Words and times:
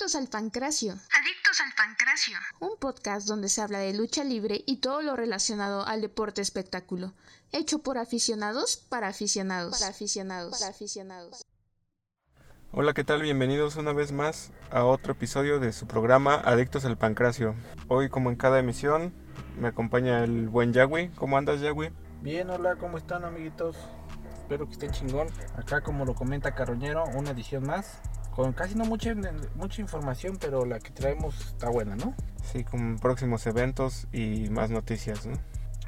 Adictos 0.00 0.18
al 0.18 0.28
Pancracio. 0.28 0.92
Adictos 0.92 1.60
al 1.60 1.74
Pancracio. 1.76 2.38
Un 2.58 2.78
podcast 2.78 3.28
donde 3.28 3.50
se 3.50 3.60
habla 3.60 3.80
de 3.80 3.92
lucha 3.92 4.24
libre 4.24 4.64
y 4.66 4.78
todo 4.78 5.02
lo 5.02 5.14
relacionado 5.14 5.84
al 5.86 6.00
deporte 6.00 6.40
espectáculo. 6.40 7.12
Hecho 7.52 7.80
por 7.80 7.98
aficionados 7.98 8.78
para 8.78 9.08
aficionados. 9.08 9.78
Para 9.78 9.90
aficionados. 9.90 10.58
Para 10.58 10.70
aficionados. 10.70 11.44
Hola, 12.72 12.94
¿qué 12.94 13.04
tal? 13.04 13.20
Bienvenidos 13.20 13.76
una 13.76 13.92
vez 13.92 14.10
más 14.10 14.52
a 14.70 14.84
otro 14.84 15.12
episodio 15.12 15.60
de 15.60 15.70
su 15.70 15.86
programa 15.86 16.36
Adictos 16.36 16.86
al 16.86 16.96
Pancracio. 16.96 17.54
Hoy, 17.88 18.08
como 18.08 18.30
en 18.30 18.36
cada 18.36 18.58
emisión, 18.58 19.12
me 19.58 19.68
acompaña 19.68 20.24
el 20.24 20.48
buen 20.48 20.72
Yagui. 20.72 21.10
¿Cómo 21.10 21.36
andas, 21.36 21.60
Yagui? 21.60 21.90
Bien, 22.22 22.48
hola, 22.48 22.76
¿cómo 22.76 22.96
están, 22.96 23.26
amiguitos? 23.26 23.76
Espero 24.32 24.64
que 24.64 24.72
estén 24.72 24.92
chingón. 24.92 25.28
Acá, 25.58 25.82
como 25.82 26.06
lo 26.06 26.14
comenta 26.14 26.54
Carroñero, 26.54 27.04
una 27.14 27.32
edición 27.32 27.66
más 27.66 28.00
con 28.40 28.54
casi 28.54 28.74
no 28.74 28.86
mucha, 28.86 29.14
mucha 29.54 29.82
información, 29.82 30.38
pero 30.40 30.64
la 30.64 30.78
que 30.78 30.90
traemos 30.90 31.38
está 31.48 31.68
buena, 31.68 31.94
¿no? 31.94 32.14
Sí, 32.42 32.64
con 32.64 32.98
próximos 32.98 33.46
eventos 33.46 34.06
y 34.14 34.48
más 34.48 34.70
noticias, 34.70 35.26
¿no? 35.26 35.34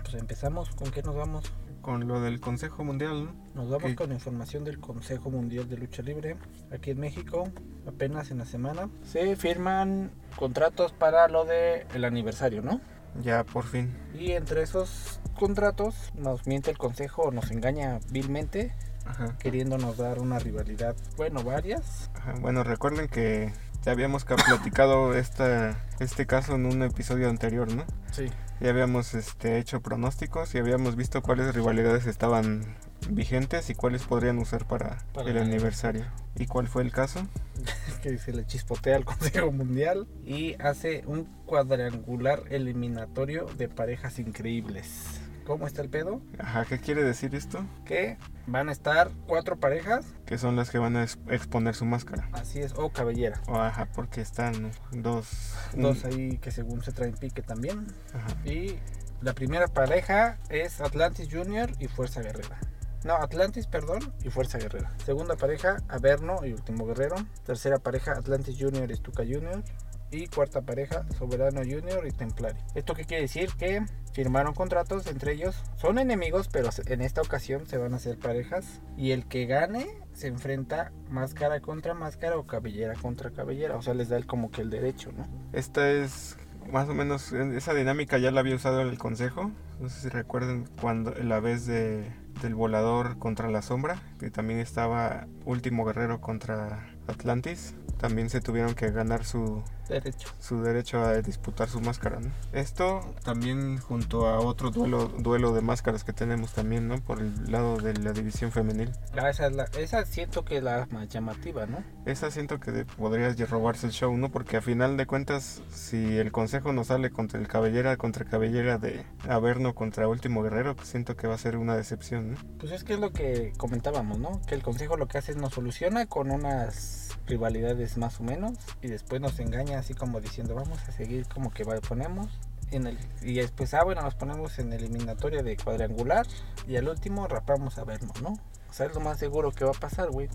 Pues 0.03 0.15
empezamos, 0.17 0.69
¿con 0.75 0.91
qué 0.91 1.03
nos 1.03 1.17
vamos? 1.17 1.51
Con 1.81 2.07
lo 2.07 2.21
del 2.21 2.41
Consejo 2.41 2.85
Mundial, 2.85 3.25
¿no? 3.25 3.33
Nos 3.55 3.71
vamos 3.71 3.95
con 3.95 4.13
información 4.13 4.65
del 4.65 4.81
Consejo 4.81 5.31
Mundial 5.31 5.67
de 5.67 5.79
Lucha 5.79 6.03
Libre. 6.03 6.37
Aquí 6.71 6.91
en 6.91 7.01
México, 7.01 7.49
apenas 7.89 8.31
en 8.31 8.37
la 8.37 8.45
semana, 8.45 8.91
se 9.03 9.35
firman 9.35 10.11
contratos 10.37 10.93
para 10.93 11.29
lo 11.29 11.47
del 11.47 11.87
el 11.95 12.05
aniversario, 12.05 12.61
¿no? 12.61 12.83
Ya, 13.23 13.45
por 13.45 13.65
fin. 13.65 13.97
Y 14.13 14.33
entre 14.33 14.61
esos 14.61 15.21
contratos 15.39 16.13
nos 16.15 16.47
miente 16.47 16.71
el 16.71 16.77
Consejo, 16.77 17.31
nos 17.31 17.51
engaña 17.51 17.99
vilmente 18.11 18.75
Ajá. 19.13 19.37
queriéndonos 19.39 19.97
dar 19.97 20.19
una 20.19 20.39
rivalidad, 20.39 20.97
bueno, 21.17 21.43
varias. 21.43 22.11
Ajá. 22.15 22.35
Bueno, 22.41 22.65
recuerden 22.65 23.09
que 23.09 23.53
ya 23.85 23.93
habíamos 23.93 24.25
platicado 24.25 25.15
esta, 25.15 25.77
este 26.01 26.27
caso 26.27 26.55
en 26.55 26.67
un 26.67 26.83
episodio 26.83 27.29
anterior, 27.29 27.73
¿no? 27.73 27.85
Sí. 28.13 28.27
Ya 28.61 28.71
habíamos 28.71 29.15
este, 29.15 29.59
hecho 29.59 29.81
pronósticos 29.81 30.55
y 30.55 30.59
habíamos 30.59 30.95
visto 30.97 31.21
cuáles 31.21 31.53
rivalidades 31.55 32.07
estaban 32.07 32.77
vigentes 33.11 33.71
y 33.71 33.75
cuáles 33.75 34.05
podrían 34.05 34.39
usar 34.39 34.67
para, 34.67 34.99
para 35.13 35.31
el 35.31 35.39
aniversario. 35.39 36.05
¿Y 36.37 36.47
cuál 36.47 36.69
fue 36.69 36.83
el 36.83 36.93
caso? 36.93 37.27
que 38.03 38.17
se 38.19 38.33
le 38.33 38.47
chispotea 38.47 38.97
al 38.97 39.05
Consejo 39.05 39.51
Mundial 39.51 40.07
y 40.25 40.55
hace 40.63 41.03
un 41.07 41.25
cuadrangular 41.45 42.45
eliminatorio 42.51 43.47
de 43.59 43.69
parejas 43.69 44.19
increíbles. 44.19 45.21
¿Cómo 45.47 45.67
está 45.67 45.83
el 45.83 45.89
pedo? 45.89 46.23
Ajá, 46.39 46.65
¿qué 46.65 46.79
quiere 46.79 47.03
decir 47.03 47.35
esto? 47.35 47.65
Que 47.85 48.17
van 48.47 48.69
a 48.69 48.73
estar 48.73 49.11
cuatro 49.27 49.59
parejas. 49.59 50.07
Que 50.25 50.39
son 50.39 50.57
las 50.57 50.71
que 50.71 50.79
van 50.79 50.97
a 50.97 51.03
exponer 51.03 51.75
su 51.75 51.85
máscara. 51.85 52.29
Así 52.33 52.61
es, 52.61 52.75
o 52.77 52.91
cabellera. 52.91 53.41
O 53.49 53.57
ajá, 53.57 53.87
porque 53.95 54.21
están 54.21 54.71
dos. 54.93 55.55
Dos 55.75 56.05
ahí 56.05 56.39
que 56.39 56.51
según 56.51 56.83
se 56.83 56.93
traen 56.93 57.15
pique 57.15 57.43
también. 57.43 57.87
Ajá. 58.15 58.49
Y 58.49 58.79
la 59.21 59.33
primera 59.35 59.67
pareja 59.67 60.39
es 60.49 60.81
Atlantis 60.81 61.29
Junior 61.31 61.71
y 61.79 61.89
Fuerza 61.89 62.23
Guerrera. 62.23 62.59
No, 63.05 63.15
Atlantis, 63.15 63.67
perdón, 63.67 64.13
y 64.23 64.31
Fuerza 64.31 64.59
Guerrera. 64.59 64.93
Segunda 65.05 65.35
pareja, 65.35 65.79
Averno 65.89 66.37
y 66.45 66.53
Último 66.53 66.87
Guerrero. 66.87 67.17
Tercera 67.45 67.79
pareja, 67.79 68.13
Atlantis 68.13 68.57
Junior 68.59 68.89
y 68.89 68.95
Stuka 68.95 69.25
Junior 69.25 69.65
y 70.13 70.27
cuarta 70.27 70.61
pareja 70.61 71.05
Soberano 71.19 71.61
Junior 71.61 72.07
y 72.07 72.11
Templari. 72.13 72.59
¿Esto 72.75 72.95
qué 72.95 73.05
quiere 73.05 73.23
decir? 73.23 73.51
Que 73.59 73.85
firmaron 74.13 74.55
contratos 74.55 75.07
entre 75.07 75.33
ellos. 75.33 75.57
Son 75.77 75.99
enemigos, 75.99 76.49
pero 76.49 76.69
en 76.87 77.01
esta 77.01 77.23
ocasión 77.23 77.67
se 77.67 77.79
van 77.79 77.95
a 77.95 77.97
hacer 77.97 78.19
parejas. 78.19 78.81
Y 78.97 79.13
el 79.13 79.27
que 79.27 79.47
gane 79.47 79.87
se 80.13 80.29
enfrenta 80.29 80.93
máscara 81.11 81.61
contra 81.61 81.95
máscara 81.95 82.37
o 82.37 82.47
cabellera 82.47 82.95
contra 82.95 83.31
cabellera. 83.31 83.77
O 83.77 83.83
sea, 83.83 83.95
les 83.95 84.11
da 84.11 84.17
el, 84.19 84.27
como 84.27 84.51
que 84.51 84.61
el 84.61 84.71
derecho, 84.71 85.11
¿no? 85.13 85.27
Esta 85.53 85.91
es 85.91 86.37
más 86.71 86.89
o 86.89 86.95
menos, 86.95 87.33
esa 87.33 87.75
dinámica 87.75 88.19
ya 88.19 88.31
la 88.31 88.41
había 88.41 88.55
usado 88.55 88.83
el 88.83 88.99
consejo. 88.99 89.51
No 89.81 89.89
sé 89.89 90.03
si 90.03 90.09
recuerden 90.11 90.69
cuando 90.81 91.13
la 91.15 91.41
vez 91.41 91.67
de, 91.67 92.13
del 92.43 92.55
volador 92.55 93.19
contra 93.19 93.51
la 93.51 93.63
sombra, 93.63 94.01
que 94.21 94.31
también 94.31 94.61
estaba 94.61 95.27
Último 95.45 95.85
Guerrero 95.85 96.21
contra 96.21 96.87
Atlantis 97.09 97.75
también 98.03 98.29
se 98.31 98.41
tuvieron 98.41 98.75
que 98.75 98.91
ganar 98.91 99.25
su 99.25 99.63
derecho, 99.93 100.29
su 100.41 100.63
derecho 100.63 101.01
a 101.01 101.21
disputar 101.23 101.69
su 101.69 101.81
máscara. 101.81 102.21
¿no? 102.21 102.31
Esto 102.53 103.15
también 103.25 103.79
junto 103.79 104.27
a 104.27 104.41
otro 104.41 104.71
duelo, 104.71 105.09
duelo 105.09 105.53
de 105.53 105.61
máscaras 105.61 106.05
que 106.05 106.13
tenemos 106.13 106.53
también, 106.53 106.89
¿no? 106.89 106.99
Por 106.99 107.21
el 107.21 107.51
lado 107.51 107.79
de 107.79 107.95
la 107.95 108.13
división 108.13 108.53
femenil. 108.53 108.91
Ah, 109.17 109.31
esa, 109.31 109.47
es 109.47 109.55
la, 109.55 109.65
esa 109.79 110.05
siento 110.05 110.45
que 110.45 110.59
es 110.59 110.63
la 110.63 110.87
más 110.91 111.09
llamativa, 111.09 111.67
¿no? 111.67 111.83
Esa 112.07 112.31
siento 112.31 112.61
que 112.61 112.85
podrías 112.85 113.39
robarse 113.49 113.87
el 113.87 113.93
show, 113.93 114.17
¿no? 114.17 114.31
Porque 114.31 114.57
a 114.57 114.63
final 114.63 114.97
de 114.97 115.07
cuentas, 115.07 115.63
si 115.71 116.19
el 116.19 116.33
consejo 116.33 116.73
no 116.73 116.85
sale 116.85 117.11
contra 117.11 117.41
el 117.41 117.49
cabellera, 117.49 117.97
contra 117.97 118.25
cabellera 118.25 118.79
de 118.79 119.05
Averno 119.29 119.75
contra 119.75 120.09
Último 120.09 120.43
Guerrero, 120.43 120.75
pues 120.75 120.89
siento 120.89 121.17
que 121.17 121.27
va 121.27 121.35
a 121.35 121.39
ser 121.39 121.57
una 121.57 121.77
decepción, 121.77 122.33
¿no? 122.33 122.39
Pues 122.59 122.73
es 122.73 122.85
que 122.85 122.95
es 122.95 123.01
lo 123.01 123.13
que 123.13 123.53
comentábamos, 123.57 124.19
¿no? 124.19 124.41
Que 124.47 124.55
el 124.55 124.63
consejo 124.63 124.97
lo 124.97 125.07
que 125.07 125.19
hace 125.19 125.33
es 125.33 125.39
nos 125.39 125.55
soluciona 125.55 126.07
con 126.07 126.31
unas 126.31 127.02
rivalidades 127.27 127.97
más 127.97 128.21
o 128.21 128.25
menos 128.25 128.53
y 128.81 128.89
después 128.89 129.21
nos 129.21 129.39
engaña 129.39 129.79
así 129.79 129.95
como 129.95 130.21
diciendo 130.21 130.55
vamos 130.55 130.79
a 130.89 130.93
seguir 130.93 131.27
como 131.27 131.51
que 131.51 131.65
ponemos 131.65 132.29
en 132.71 132.87
el 132.87 132.99
y 133.23 133.35
después 133.35 133.75
ah 133.75 133.85
bueno 133.85 134.03
nos 134.03 134.15
ponemos 134.15 134.59
en 134.59 134.73
eliminatoria 134.73 135.43
de 135.43 135.57
cuadrangular 135.57 136.27
y 136.67 136.77
al 136.77 136.89
último 136.89 137.29
rapamos 137.29 137.79
a 137.79 137.85
vernos 137.85 138.21
no 138.23 138.31
o 138.69 138.73
sea 138.73 138.87
es 138.87 138.95
lo 138.95 139.01
más 139.01 139.19
seguro 139.19 139.53
que 139.53 139.65
va 139.65 139.71
a 139.71 139.79
pasar 139.79 140.11
güey. 140.11 140.29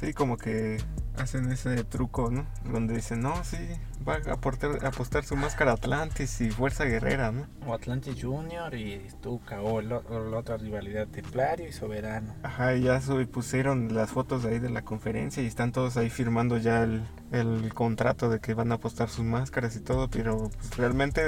Sí 0.00 0.14
como 0.14 0.38
que 0.38 0.78
hacen 1.16 1.52
ese 1.52 1.84
truco 1.84 2.30
no 2.30 2.46
donde 2.64 2.94
dicen 2.94 3.20
no 3.20 3.44
sí 3.44 3.58
va 4.06 4.14
a 4.14 4.34
aportar, 4.34 4.84
apostar 4.84 5.24
su 5.24 5.36
máscara 5.36 5.72
Atlantis 5.72 6.40
y 6.40 6.50
Fuerza 6.50 6.84
Guerrera, 6.84 7.32
¿no? 7.32 7.46
O 7.66 7.74
Atlantis 7.74 8.22
Junior 8.22 8.74
y 8.74 9.08
Stuka, 9.10 9.60
o, 9.62 9.80
la 9.80 9.98
otra 10.36 10.56
rivalidad 10.56 11.08
Templario 11.08 11.68
y 11.68 11.72
Soberano. 11.72 12.34
Ajá, 12.42 12.74
y 12.74 12.82
ya 12.82 13.00
pusieron 13.30 13.94
las 13.94 14.10
fotos 14.10 14.42
de 14.42 14.50
ahí 14.50 14.58
de 14.58 14.70
la 14.70 14.82
conferencia 14.82 15.42
y 15.42 15.46
están 15.46 15.72
todos 15.72 15.96
ahí 15.96 16.10
firmando 16.10 16.58
ya 16.58 16.82
el, 16.82 17.02
el 17.32 17.72
contrato 17.74 18.28
de 18.28 18.40
que 18.40 18.54
van 18.54 18.72
a 18.72 18.76
apostar 18.76 19.08
sus 19.08 19.24
máscaras 19.24 19.76
y 19.76 19.80
todo, 19.80 20.08
pero 20.08 20.50
pues, 20.50 20.76
realmente 20.76 21.22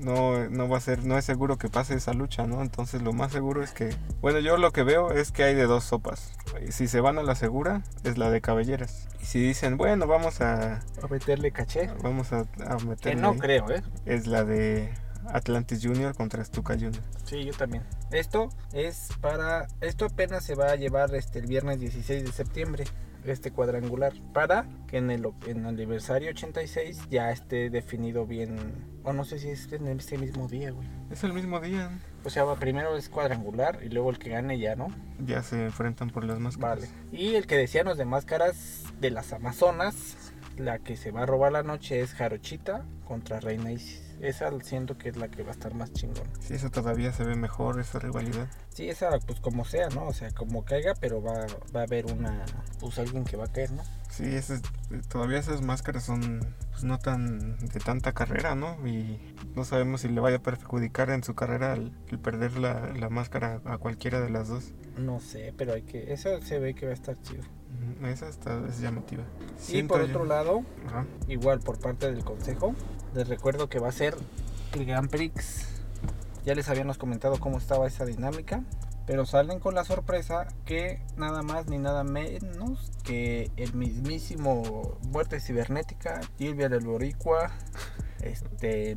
no, 0.00 0.48
no 0.48 0.68
va 0.68 0.78
a 0.78 0.80
ser, 0.80 1.04
no 1.04 1.16
es 1.16 1.24
seguro 1.24 1.56
que 1.56 1.68
pase 1.68 1.94
esa 1.94 2.12
lucha, 2.12 2.46
¿no? 2.46 2.62
Entonces 2.62 3.02
lo 3.02 3.12
más 3.12 3.32
seguro 3.32 3.62
es 3.62 3.72
que, 3.72 3.94
bueno, 4.20 4.38
yo 4.40 4.56
lo 4.56 4.72
que 4.72 4.82
veo 4.82 5.12
es 5.12 5.32
que 5.32 5.44
hay 5.44 5.54
de 5.54 5.64
dos 5.64 5.84
sopas. 5.84 6.32
Si 6.70 6.88
se 6.88 7.00
van 7.00 7.18
a 7.18 7.22
la 7.22 7.34
segura, 7.34 7.82
es 8.04 8.18
la 8.18 8.30
de 8.30 8.40
cabelleras. 8.40 9.08
Y 9.20 9.24
si 9.24 9.40
dicen, 9.40 9.76
bueno, 9.76 10.06
vamos 10.06 10.40
a... 10.40 10.80
A 11.02 11.08
meterle 11.10 11.50
Vamos 12.02 12.32
a, 12.32 12.40
a 12.66 12.78
meterle... 12.78 12.96
Que 12.96 13.14
no 13.16 13.36
creo, 13.36 13.70
¿eh? 13.70 13.82
Es 14.04 14.26
la 14.26 14.44
de 14.44 14.92
Atlantis 15.28 15.80
Junior 15.82 16.14
contra 16.14 16.44
Stuka 16.44 16.74
Junior. 16.74 17.02
Sí, 17.24 17.44
yo 17.44 17.52
también. 17.52 17.82
Esto 18.10 18.50
es 18.72 19.08
para... 19.20 19.66
Esto 19.80 20.06
apenas 20.06 20.44
se 20.44 20.54
va 20.54 20.70
a 20.70 20.76
llevar 20.76 21.14
este, 21.14 21.40
el 21.40 21.46
viernes 21.46 21.80
16 21.80 22.24
de 22.24 22.32
septiembre 22.32 22.84
este 23.32 23.50
cuadrangular 23.50 24.12
para 24.32 24.66
que 24.86 24.98
en 24.98 25.10
el, 25.10 25.28
en 25.46 25.58
el 25.58 25.66
aniversario 25.66 26.30
86 26.30 27.08
ya 27.10 27.30
esté 27.30 27.70
definido 27.70 28.26
bien 28.26 28.56
o 29.02 29.12
no 29.12 29.24
sé 29.24 29.38
si 29.38 29.50
es 29.50 29.70
en 29.72 29.88
este 29.88 30.18
mismo 30.18 30.48
día 30.48 30.70
güey. 30.70 30.88
Es 31.10 31.24
el 31.24 31.32
mismo 31.32 31.60
día. 31.60 31.90
O 32.24 32.30
sea 32.30 32.44
primero 32.54 32.96
es 32.96 33.08
cuadrangular 33.08 33.80
y 33.82 33.88
luego 33.88 34.10
el 34.10 34.18
que 34.18 34.30
gane 34.30 34.58
ya 34.58 34.76
no 34.76 34.88
ya 35.18 35.42
se 35.42 35.64
enfrentan 35.64 36.10
por 36.10 36.24
las 36.24 36.38
máscaras. 36.38 36.80
Vale. 36.80 36.88
Y 37.12 37.34
el 37.34 37.46
que 37.46 37.56
decíamos 37.56 37.98
de 37.98 38.04
máscaras 38.04 38.84
de 39.00 39.10
las 39.10 39.32
amazonas 39.32 40.32
la 40.56 40.78
que 40.78 40.96
se 40.96 41.10
va 41.10 41.22
a 41.22 41.26
robar 41.26 41.52
la 41.52 41.62
noche 41.62 42.00
es 42.00 42.14
Jarochita 42.14 42.84
contra 43.06 43.40
Reina 43.40 43.72
Isis 43.72 44.06
esa 44.20 44.50
siento 44.60 44.96
que 44.96 45.10
es 45.10 45.16
la 45.16 45.28
que 45.28 45.42
va 45.42 45.50
a 45.50 45.52
estar 45.52 45.74
más 45.74 45.92
chingón. 45.92 46.26
Sí, 46.40 46.54
eso 46.54 46.70
todavía 46.70 47.12
se 47.12 47.24
ve 47.24 47.36
mejor, 47.36 47.80
esa 47.80 47.98
rivalidad. 47.98 48.48
Sí, 48.70 48.88
esa 48.88 49.18
pues 49.18 49.40
como 49.40 49.64
sea, 49.64 49.88
¿no? 49.90 50.06
O 50.06 50.12
sea, 50.12 50.30
como 50.30 50.64
caiga, 50.64 50.94
pero 51.00 51.22
va, 51.22 51.46
va 51.74 51.80
a 51.80 51.84
haber 51.84 52.06
una, 52.06 52.44
pues 52.80 52.98
alguien 52.98 53.24
que 53.24 53.36
va 53.36 53.44
a 53.44 53.52
caer, 53.52 53.72
¿no? 53.72 53.82
Sí, 54.10 54.24
ese, 54.24 54.60
todavía 55.08 55.38
esas 55.38 55.62
máscaras 55.62 56.04
son 56.04 56.40
pues, 56.70 56.84
no 56.84 56.98
tan 56.98 57.58
de 57.58 57.80
tanta 57.80 58.12
carrera, 58.12 58.54
¿no? 58.54 58.86
Y 58.86 59.34
no 59.54 59.64
sabemos 59.64 60.02
si 60.02 60.08
le 60.08 60.20
vaya 60.20 60.36
a 60.36 60.42
perjudicar 60.42 61.10
en 61.10 61.22
su 61.22 61.34
carrera 61.34 61.74
el, 61.74 61.92
el 62.08 62.18
perder 62.18 62.58
la, 62.58 62.92
la, 62.94 63.10
máscara 63.10 63.60
a 63.64 63.78
cualquiera 63.78 64.20
de 64.20 64.30
las 64.30 64.48
dos. 64.48 64.72
No 64.96 65.20
sé, 65.20 65.52
pero 65.56 65.74
hay 65.74 65.82
que, 65.82 66.12
esa 66.12 66.40
se 66.40 66.58
ve 66.58 66.74
que 66.74 66.86
va 66.86 66.92
a 66.92 66.94
estar 66.94 67.20
chido. 67.20 67.42
Esa 68.04 68.28
está, 68.28 68.60
es 68.68 68.80
llamativa. 68.80 69.24
Y 69.68 69.82
por 69.82 70.00
otro 70.00 70.24
lado, 70.24 70.62
Ajá. 70.86 71.06
igual 71.28 71.60
por 71.60 71.78
parte 71.78 72.10
del 72.10 72.24
consejo, 72.24 72.74
les 73.14 73.28
recuerdo 73.28 73.68
que 73.68 73.78
va 73.78 73.88
a 73.88 73.92
ser 73.92 74.16
el 74.74 74.84
Grand 74.84 75.10
Prix. 75.10 75.66
Ya 76.44 76.54
les 76.54 76.68
habíamos 76.68 76.98
comentado 76.98 77.40
cómo 77.40 77.58
estaba 77.58 77.86
esa 77.86 78.04
dinámica. 78.04 78.62
Pero 79.06 79.24
salen 79.24 79.60
con 79.60 79.76
la 79.76 79.84
sorpresa 79.84 80.48
que 80.64 81.00
nada 81.16 81.42
más 81.42 81.68
ni 81.68 81.78
nada 81.78 82.02
menos 82.02 82.90
que 83.04 83.52
el 83.56 83.72
mismísimo 83.72 84.98
Muerte 85.10 85.38
Cibernética, 85.38 86.20
Silvia 86.38 86.68
del 86.68 86.84
Boricua, 86.84 87.52
este, 88.20 88.96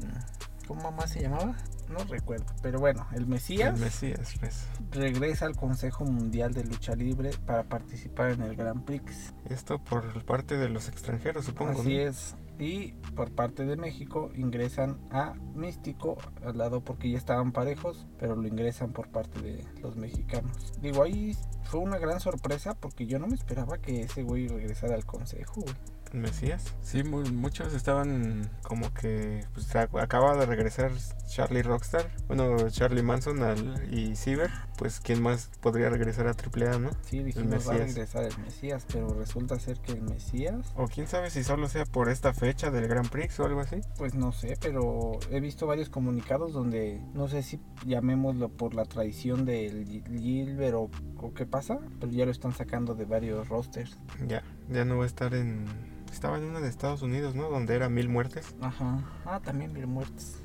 ¿cómo 0.68 0.92
más 0.92 1.12
se 1.12 1.22
llamaba? 1.22 1.56
No 1.90 2.00
recuerdo. 2.06 2.46
Pero 2.62 2.80
bueno, 2.80 3.08
el 3.14 3.28
Mesías. 3.28 3.76
El 3.76 3.82
Mesías, 3.82 4.36
pues. 4.40 4.68
Regresa 4.92 5.46
al 5.46 5.56
Consejo 5.56 6.06
Mundial 6.06 6.54
de 6.54 6.64
Lucha 6.64 6.96
Libre 6.96 7.32
para 7.46 7.64
participar 7.64 8.32
en 8.32 8.44
el 8.44 8.56
Grand 8.56 8.84
Prix. 8.86 9.34
Esto 9.50 9.80
por 9.80 10.24
parte 10.26 10.58
de 10.58 10.70
los 10.70 10.88
extranjeros, 10.88 11.46
supongo. 11.46 11.82
Así 11.82 11.98
es. 11.98 12.36
Y 12.60 12.92
por 13.16 13.32
parte 13.32 13.66
de 13.66 13.78
México 13.78 14.32
ingresan 14.36 15.00
a 15.12 15.34
Místico 15.56 16.18
al 16.44 16.58
lado 16.58 16.82
porque 16.82 17.10
ya 17.10 17.18
estaban 17.18 17.54
parejos, 17.54 18.06
pero 18.20 18.36
lo 18.36 18.46
ingresan 18.48 18.92
por 18.92 19.08
parte 19.08 19.42
de 19.42 19.66
los 19.82 19.96
mexicanos. 19.96 20.74
Digo, 20.82 21.04
ahí 21.04 21.38
fue 21.64 21.80
una 21.80 21.98
gran 21.98 22.20
sorpresa 22.20 22.76
porque 22.76 23.08
yo 23.08 23.18
no 23.18 23.28
me 23.28 23.36
esperaba 23.36 23.78
que 23.78 24.02
ese 24.02 24.24
güey 24.24 24.50
regresara 24.50 24.96
al 24.96 25.06
consejo, 25.06 25.62
güey. 25.62 25.76
Mesías. 26.14 26.74
Sí, 26.82 27.04
muchos 27.04 27.74
estaban 27.74 28.50
como 28.64 28.94
que 28.94 29.46
pues, 29.54 29.76
acaba 29.76 30.36
de 30.36 30.46
regresar 30.46 30.92
Charlie 31.28 31.62
Rockstar, 31.62 32.10
bueno, 32.28 32.70
Charlie 32.70 33.04
Manson 33.04 33.44
al, 33.44 33.94
y 33.94 34.16
Ciber, 34.16 34.50
pues 34.78 35.00
quién 35.00 35.22
más 35.22 35.50
podría 35.62 35.90
regresar 35.90 36.28
a 36.28 36.32
AAA, 36.32 36.80
¿no? 36.80 36.90
Sí, 37.02 37.24
dijimos 37.24 37.68
va 37.68 37.74
a 37.74 37.78
regresar 37.78 38.24
el 38.24 38.38
Mesías, 38.40 38.86
pero 38.92 39.14
resulta 39.14 39.60
ser 39.60 39.80
que 39.80 39.94
el 39.94 40.02
Mesías... 40.02 40.74
O 40.76 40.88
quién 40.88 41.08
sabe 41.08 41.30
si 41.30 41.44
solo 41.44 41.68
sea 41.68 41.86
por 41.86 42.10
esta 42.10 42.34
fecha 42.34 42.72
del 42.72 42.88
Grand 42.88 43.10
Prix 43.10 43.40
o 43.40 43.46
algo 43.46 43.62
así. 43.62 43.82
Pues 43.98 44.16
no 44.16 44.32
sé, 44.32 44.58
pero 44.60 45.20
he 45.30 45.40
visto 45.40 45.68
varios 45.68 45.90
comunicados 45.90 46.54
donde 46.54 47.02
no 47.14 47.28
sé 47.28 47.44
si 47.44 47.60
llamémoslo 47.86 48.50
por 48.50 48.74
la 48.74 48.86
traición 48.86 49.46
del 49.46 49.86
Gilbert 49.86 50.76
o, 50.76 50.90
o 51.18 51.34
qué 51.34 51.46
pasa, 51.46 51.80
pero 52.00 52.12
ya 52.12 52.26
lo 52.26 52.32
están 52.32 52.54
sacando 52.54 52.96
de 52.96 53.06
varios 53.06 53.50
rosters. 53.50 53.98
Ya, 54.28 54.44
ya 54.70 54.86
no 54.86 54.98
va 54.98 55.04
a 55.04 55.08
estar 55.08 55.34
en 55.34 55.66
estaba 56.12 56.38
en 56.38 56.44
una 56.46 56.60
de 56.60 56.70
Estados 56.70 57.02
Unidos, 57.02 57.36
¿no? 57.36 57.50
Donde 57.50 57.76
era 57.76 57.90
mil 57.90 58.10
muertes. 58.10 58.56
Ajá. 58.62 59.04
Ah, 59.26 59.40
también 59.44 59.74
mil 59.74 59.88
muertes. 59.88 60.42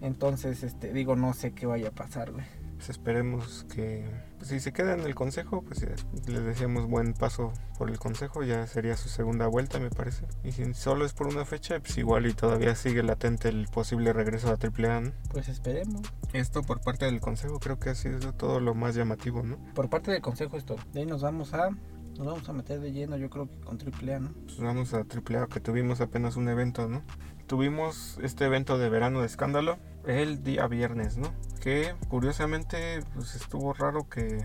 Entonces, 0.00 0.62
este, 0.62 0.92
digo, 0.92 1.16
no 1.16 1.32
sé 1.32 1.52
qué 1.52 1.66
vaya 1.66 1.88
a 1.88 1.92
pasar, 1.92 2.32
güey. 2.32 2.44
Pues 2.76 2.90
esperemos 2.90 3.64
que 3.72 4.04
pues, 4.36 4.50
si 4.50 4.60
se 4.60 4.72
queda 4.72 4.92
en 4.92 5.00
el 5.00 5.14
consejo, 5.14 5.62
pues 5.62 5.82
eh, 5.84 5.94
le 6.26 6.40
decíamos 6.40 6.86
buen 6.86 7.14
paso 7.14 7.52
por 7.78 7.88
el 7.88 7.98
consejo, 7.98 8.42
ya 8.42 8.66
sería 8.66 8.96
su 8.96 9.08
segunda 9.08 9.46
vuelta, 9.46 9.78
me 9.78 9.88
parece. 9.88 10.26
Y 10.42 10.52
si 10.52 10.74
solo 10.74 11.06
es 11.06 11.14
por 11.14 11.28
una 11.28 11.46
fecha, 11.46 11.80
pues 11.80 11.96
igual 11.96 12.26
y 12.26 12.34
todavía 12.34 12.74
sigue 12.74 13.02
latente 13.02 13.48
el 13.48 13.68
posible 13.68 14.12
regreso 14.12 14.48
a 14.48 14.58
AAA, 14.62 15.00
¿no? 15.00 15.12
Pues 15.30 15.48
esperemos. 15.48 16.02
Esto 16.34 16.62
por 16.62 16.82
parte 16.82 17.06
del 17.06 17.20
consejo 17.20 17.58
creo 17.58 17.78
que 17.78 17.90
ha 17.90 17.94
sido 17.94 18.34
todo 18.34 18.60
lo 18.60 18.74
más 18.74 18.94
llamativo, 18.94 19.42
¿no? 19.42 19.56
Por 19.74 19.88
parte 19.88 20.10
del 20.10 20.20
consejo 20.20 20.58
esto. 20.58 20.76
De 20.92 21.00
ahí 21.00 21.06
nos 21.06 21.22
vamos 21.22 21.54
a 21.54 21.70
nos 22.16 22.26
vamos 22.26 22.48
a 22.48 22.52
meter 22.52 22.80
de 22.80 22.92
lleno, 22.92 23.16
yo 23.16 23.30
creo 23.30 23.48
que 23.48 23.60
con 23.60 23.78
AAA, 23.78 24.20
¿no? 24.20 24.32
Pues 24.46 24.58
vamos 24.58 24.94
a 24.94 24.98
AAA, 24.98 25.46
que 25.48 25.60
tuvimos 25.60 26.00
apenas 26.00 26.36
un 26.36 26.48
evento, 26.48 26.88
¿no? 26.88 27.02
Tuvimos 27.46 28.18
este 28.22 28.44
evento 28.44 28.78
de 28.78 28.88
verano 28.88 29.20
de 29.20 29.26
escándalo 29.26 29.78
el 30.06 30.42
día 30.42 30.66
viernes, 30.66 31.18
¿no? 31.18 31.32
Que 31.60 31.94
curiosamente 32.08 33.02
pues 33.14 33.34
estuvo 33.34 33.72
raro 33.72 34.08
que 34.08 34.44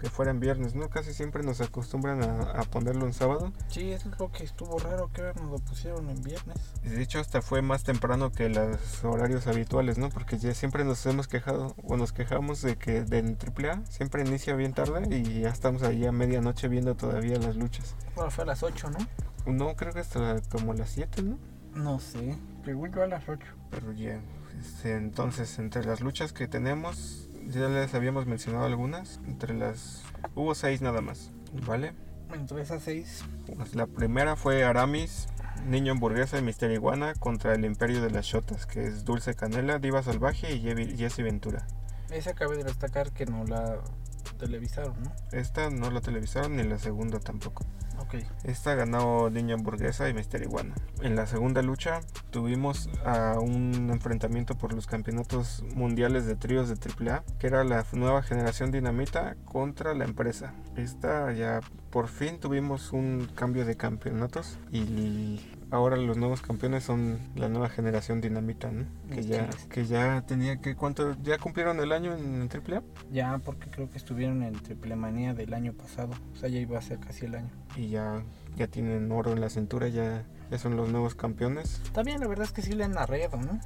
que 0.00 0.08
fuera 0.08 0.30
en 0.30 0.40
viernes, 0.40 0.74
¿no? 0.74 0.88
Casi 0.88 1.12
siempre 1.12 1.42
nos 1.42 1.60
acostumbran 1.60 2.22
a, 2.22 2.62
ponerlo 2.64 3.06
en 3.06 3.12
sábado. 3.12 3.52
Sí, 3.68 3.92
eso 3.92 4.08
es 4.08 4.18
lo 4.18 4.32
que 4.32 4.44
estuvo 4.44 4.78
raro, 4.78 5.10
que 5.12 5.22
nos 5.22 5.50
lo 5.50 5.58
pusieron 5.58 6.08
en 6.08 6.22
viernes. 6.22 6.56
De 6.82 7.02
hecho, 7.02 7.20
hasta 7.20 7.42
fue 7.42 7.60
más 7.60 7.84
temprano 7.84 8.32
que 8.32 8.48
los 8.48 9.04
horarios 9.04 9.46
habituales, 9.46 9.98
¿no? 9.98 10.08
Porque 10.08 10.38
ya 10.38 10.54
siempre 10.54 10.84
nos 10.84 11.04
hemos 11.04 11.28
quejado, 11.28 11.74
o 11.84 11.96
nos 11.96 12.12
quejamos 12.12 12.62
de 12.62 12.76
que 12.76 12.98
en 13.10 13.36
AAA 13.36 13.84
siempre 13.90 14.22
inicia 14.26 14.54
bien 14.54 14.72
tarde 14.72 15.06
y 15.14 15.42
ya 15.42 15.50
estamos 15.50 15.82
ahí 15.82 16.06
a 16.06 16.12
medianoche 16.12 16.68
viendo 16.68 16.94
todavía 16.94 17.36
las 17.38 17.56
luchas. 17.56 17.94
Bueno, 18.14 18.30
fue 18.30 18.44
a 18.44 18.46
las 18.46 18.62
8, 18.62 18.90
¿no? 18.90 19.52
No, 19.52 19.76
creo 19.76 19.92
que 19.92 20.00
hasta 20.00 20.40
como 20.50 20.72
las 20.72 20.90
7, 20.90 21.22
¿no? 21.22 21.38
No 21.74 22.00
sé, 22.00 22.36
pregunto 22.62 23.02
a 23.02 23.06
las 23.06 23.28
8. 23.28 23.46
Pero 23.70 23.92
ya, 23.92 24.20
este, 24.58 24.96
entonces, 24.96 25.58
entre 25.58 25.84
las 25.84 26.00
luchas 26.00 26.32
que 26.32 26.48
tenemos, 26.48 27.29
ya 27.50 27.68
les 27.68 27.94
habíamos 27.94 28.26
mencionado 28.26 28.64
algunas. 28.66 29.20
Entre 29.26 29.54
las. 29.54 30.02
Hubo 30.34 30.54
seis 30.54 30.80
nada 30.80 31.00
más. 31.00 31.30
¿Vale? 31.66 31.92
Entre 32.32 32.62
esas 32.62 32.82
seis. 32.82 33.24
Pues 33.56 33.74
la 33.74 33.86
primera 33.86 34.36
fue 34.36 34.64
Aramis, 34.64 35.26
Niño 35.66 35.92
Hamburguesa 35.92 36.38
y 36.38 36.42
Mister 36.42 36.70
Iguana 36.70 37.14
contra 37.14 37.54
el 37.54 37.64
Imperio 37.64 38.00
de 38.00 38.10
las 38.10 38.26
Shotas, 38.26 38.66
que 38.66 38.84
es 38.84 39.04
Dulce 39.04 39.34
Canela, 39.34 39.78
Diva 39.78 40.02
Salvaje 40.02 40.54
y 40.54 40.96
Jesse 40.96 41.18
Ventura. 41.18 41.66
Esa 42.10 42.34
cabe 42.34 42.56
de 42.56 42.64
destacar 42.64 43.12
que 43.12 43.26
no 43.26 43.44
la 43.44 43.78
televisaron, 44.38 45.02
¿no? 45.02 45.12
Esta 45.32 45.70
no 45.70 45.90
la 45.90 46.00
televisaron 46.00 46.56
ni 46.56 46.62
la 46.62 46.78
segunda 46.78 47.18
tampoco. 47.20 47.64
Esta 48.44 48.74
ganó 48.74 49.30
Niña 49.30 49.54
Hamburguesa 49.54 50.08
y 50.08 50.14
Mister 50.14 50.42
Iguana. 50.42 50.74
En 51.02 51.16
la 51.16 51.26
segunda 51.26 51.62
lucha 51.62 52.00
tuvimos 52.30 52.88
un 53.40 53.90
enfrentamiento 53.90 54.56
por 54.56 54.72
los 54.72 54.86
campeonatos 54.86 55.64
mundiales 55.74 56.26
de 56.26 56.36
tríos 56.36 56.68
de 56.68 56.74
AAA, 56.74 57.24
que 57.38 57.46
era 57.46 57.64
la 57.64 57.84
nueva 57.92 58.22
generación 58.22 58.70
Dinamita 58.70 59.36
contra 59.44 59.94
la 59.94 60.04
empresa. 60.04 60.54
Esta 60.76 61.32
ya 61.32 61.60
por 61.90 62.08
fin 62.08 62.38
tuvimos 62.40 62.92
un 62.92 63.28
cambio 63.34 63.64
de 63.64 63.76
campeonatos 63.76 64.58
y 64.70 65.40
ahora 65.70 65.96
los 65.96 66.16
nuevos 66.16 66.42
campeones 66.42 66.84
son 66.84 67.18
la 67.36 67.48
nueva 67.48 67.68
generación 67.68 68.20
Dinamita, 68.20 68.70
¿no? 68.70 68.86
Que 69.10 69.22
ya, 69.22 69.48
que 69.68 69.84
ya 69.84 70.22
tenía 70.22 70.60
que, 70.60 70.74
¿cuánto? 70.74 71.16
¿Ya 71.22 71.38
cumplieron 71.38 71.80
el 71.80 71.92
año 71.92 72.14
en, 72.16 72.48
AAA? 72.48 72.82
Ya, 73.10 73.38
porque 73.38 73.70
creo 73.70 73.90
que 73.90 73.98
estuvieron 73.98 74.42
en 74.42 74.54
Triple 74.54 74.96
Manía 74.96 75.34
del 75.34 75.54
año 75.54 75.72
pasado, 75.72 76.12
o 76.32 76.36
sea, 76.36 76.48
ya 76.48 76.58
iba 76.58 76.78
a 76.78 76.82
ser 76.82 76.98
casi 76.98 77.26
el 77.26 77.36
año. 77.36 77.50
Y 77.76 77.88
ya, 77.88 78.22
ya 78.56 78.66
tienen 78.66 79.10
oro 79.12 79.32
en 79.32 79.40
la 79.40 79.48
cintura, 79.48 79.88
ya, 79.88 80.24
ya 80.50 80.58
son 80.58 80.76
los 80.76 80.90
nuevos 80.90 81.14
campeones. 81.14 81.80
También 81.92 82.20
la 82.20 82.26
verdad 82.26 82.46
es 82.46 82.52
que 82.52 82.62
sí 82.62 82.72
le 82.72 82.84
han 82.84 82.98
arreado, 82.98 83.38
¿no? 83.38 83.60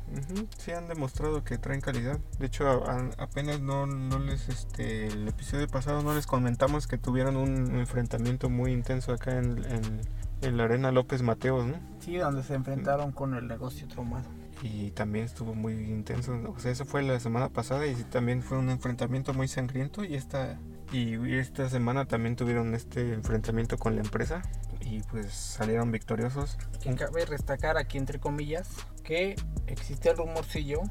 Sí 0.59 0.73
han 0.73 0.89
demostrado 0.89 1.43
que 1.43 1.59
traen 1.59 1.81
calidad. 1.81 2.19
De 2.39 2.47
hecho, 2.47 2.85
apenas 3.19 3.61
no, 3.61 3.87
no 3.87 4.19
les, 4.19 4.49
este, 4.49 5.07
el 5.07 5.29
episodio 5.29 5.67
pasado 5.69 6.03
no 6.03 6.15
les 6.15 6.27
comentamos 6.27 6.87
que 6.87 6.99
tuvieron 6.99 7.37
un 7.37 7.79
enfrentamiento 7.79 8.51
muy 8.51 8.73
intenso 8.73 9.13
acá 9.13 9.39
en, 9.39 9.65
en 9.65 10.01
en 10.45 10.57
la 10.57 10.65
Arena 10.65 10.93
López 10.93 11.23
Mateos, 11.23 11.67
¿no? 11.67 11.75
Sí, 12.05 12.17
donde 12.17 12.43
se 12.43 12.55
enfrentaron 12.55 13.13
con 13.13 13.35
el 13.35 13.49
negocio 13.49 13.89
traumado. 13.89 14.29
Y 14.63 14.91
también 14.91 15.25
estuvo 15.25 15.55
muy 15.55 15.73
intenso. 15.73 16.39
O 16.55 16.59
sea, 16.59 16.71
eso 16.71 16.85
fue 16.85 17.03
la 17.03 17.19
semana 17.19 17.49
pasada 17.49 17.87
y 17.87 17.95
también 17.95 18.43
fue 18.43 18.59
un 18.59 18.69
enfrentamiento 18.69 19.33
muy 19.33 19.49
sangriento. 19.49 20.05
Y 20.05 20.15
esta, 20.15 20.59
y 20.93 21.35
esta 21.35 21.69
semana 21.71 22.05
también 22.05 22.37
tuvieron 22.37 22.75
este 22.75 23.15
enfrentamiento 23.15 23.79
con 23.79 23.95
la 23.95 24.03
empresa. 24.03 24.43
Y 24.81 25.01
pues 25.03 25.33
salieron 25.33 25.91
victoriosos. 25.91 26.59
Que 26.83 26.95
cabe 26.95 27.25
destacar 27.25 27.79
aquí, 27.79 27.97
entre 27.97 28.21
comillas, 28.21 28.69
que 29.03 29.37
existe 29.67 30.11
el 30.11 30.19
rumorcillo 30.19 30.83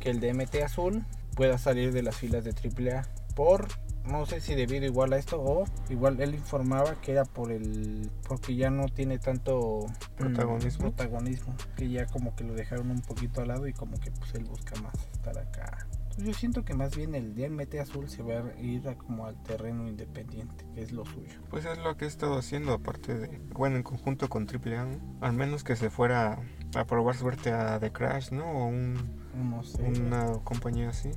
que 0.00 0.10
el 0.10 0.20
DMT 0.20 0.56
azul 0.64 1.04
pueda 1.36 1.58
salir 1.58 1.92
de 1.92 2.02
las 2.02 2.16
filas 2.16 2.44
de 2.44 2.52
AAA 2.52 3.02
por 3.34 3.68
no 4.06 4.26
sé 4.26 4.40
si 4.40 4.54
debido 4.54 4.84
igual 4.84 5.12
a 5.12 5.16
esto 5.16 5.40
o 5.40 5.64
igual 5.88 6.20
él 6.20 6.34
informaba 6.34 7.00
que 7.00 7.12
era 7.12 7.24
por 7.24 7.50
el 7.50 8.10
porque 8.28 8.54
ya 8.54 8.70
no 8.70 8.88
tiene 8.88 9.18
tanto 9.18 9.86
mm, 9.86 10.16
protagonismo. 10.16 10.80
protagonismo 10.90 11.54
que 11.76 11.88
ya 11.88 12.06
como 12.06 12.36
que 12.36 12.44
lo 12.44 12.54
dejaron 12.54 12.90
un 12.90 13.00
poquito 13.00 13.40
al 13.40 13.48
lado 13.48 13.66
y 13.66 13.72
como 13.72 13.98
que 13.98 14.10
pues 14.10 14.34
él 14.34 14.44
busca 14.44 14.80
más 14.82 14.94
estar 15.12 15.38
acá. 15.38 15.86
Yo 16.16 16.32
siento 16.32 16.64
que 16.64 16.74
más 16.74 16.94
bien 16.94 17.16
el 17.16 17.34
DMT 17.34 17.74
azul 17.80 18.08
se 18.08 18.22
va 18.22 18.34
a 18.34 18.60
ir 18.60 18.88
a 18.88 18.96
como 18.96 19.26
al 19.26 19.42
terreno 19.42 19.88
independiente 19.88 20.64
que 20.74 20.82
es 20.82 20.92
lo 20.92 21.04
suyo. 21.04 21.40
Pues 21.50 21.64
es 21.64 21.78
lo 21.78 21.96
que 21.96 22.04
he 22.04 22.08
estado 22.08 22.38
haciendo 22.38 22.72
aparte 22.72 23.14
de 23.14 23.40
bueno 23.52 23.76
en 23.76 23.82
conjunto 23.82 24.28
con 24.28 24.46
Triple 24.46 24.76
A 24.76 24.86
al 25.22 25.32
menos 25.32 25.64
que 25.64 25.76
se 25.76 25.90
fuera 25.90 26.38
a 26.76 26.84
probar 26.84 27.16
suerte 27.16 27.52
a 27.52 27.80
The 27.80 27.90
Crash 27.90 28.30
no 28.32 28.44
o 28.44 28.66
un, 28.66 28.94
no 29.34 29.62
sé, 29.62 29.82
una 29.82 30.34
compañía 30.44 30.90
así 30.90 31.10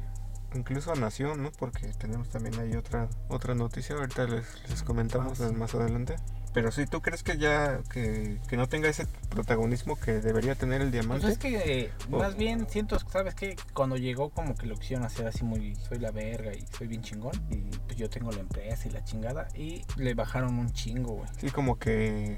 incluso 0.55 0.91
a 0.91 0.95
Nación, 0.95 1.43
¿no? 1.43 1.51
Porque 1.51 1.87
tenemos 1.97 2.29
también 2.29 2.59
ahí 2.59 2.75
otra 2.75 3.07
otra 3.27 3.55
noticia, 3.55 3.95
ahorita 3.95 4.25
les, 4.25 4.45
les 4.69 4.83
comentamos 4.83 5.41
ah, 5.41 5.51
más 5.51 5.75
adelante. 5.75 6.15
Pero 6.53 6.71
si 6.71 6.87
tú 6.87 7.01
crees 7.01 7.21
que 7.21 7.37
ya 7.37 7.81
que, 7.91 8.39
que, 8.49 8.57
no 8.57 8.67
tenga 8.67 8.89
ese 8.89 9.05
protagonismo 9.29 9.95
que 9.95 10.13
debería 10.13 10.55
tener 10.55 10.81
el 10.81 10.91
diamante. 10.91 11.21
Pues 11.21 11.33
es 11.33 11.37
que 11.37 11.91
más 12.09 12.35
bien 12.35 12.67
siento, 12.67 12.97
¿sabes 12.97 13.35
que 13.35 13.55
Cuando 13.73 13.95
llegó 13.95 14.31
como 14.31 14.55
que 14.55 14.65
lo 14.65 14.75
quisieron 14.75 15.05
hacer 15.05 15.27
así 15.27 15.43
muy, 15.43 15.75
soy 15.75 15.99
la 15.99 16.09
verga 16.09 16.53
y 16.55 16.65
soy 16.75 16.87
bien 16.87 17.03
chingón. 17.03 17.33
Y 17.51 17.57
pues 17.85 17.97
yo 17.97 18.09
tengo 18.09 18.31
la 18.31 18.39
empresa 18.39 18.87
y 18.87 18.91
la 18.91 19.03
chingada. 19.03 19.47
Y 19.53 19.83
le 19.97 20.15
bajaron 20.15 20.57
un 20.57 20.71
chingo, 20.71 21.13
güey. 21.13 21.29
Sí, 21.39 21.51
como 21.51 21.77
que 21.77 22.37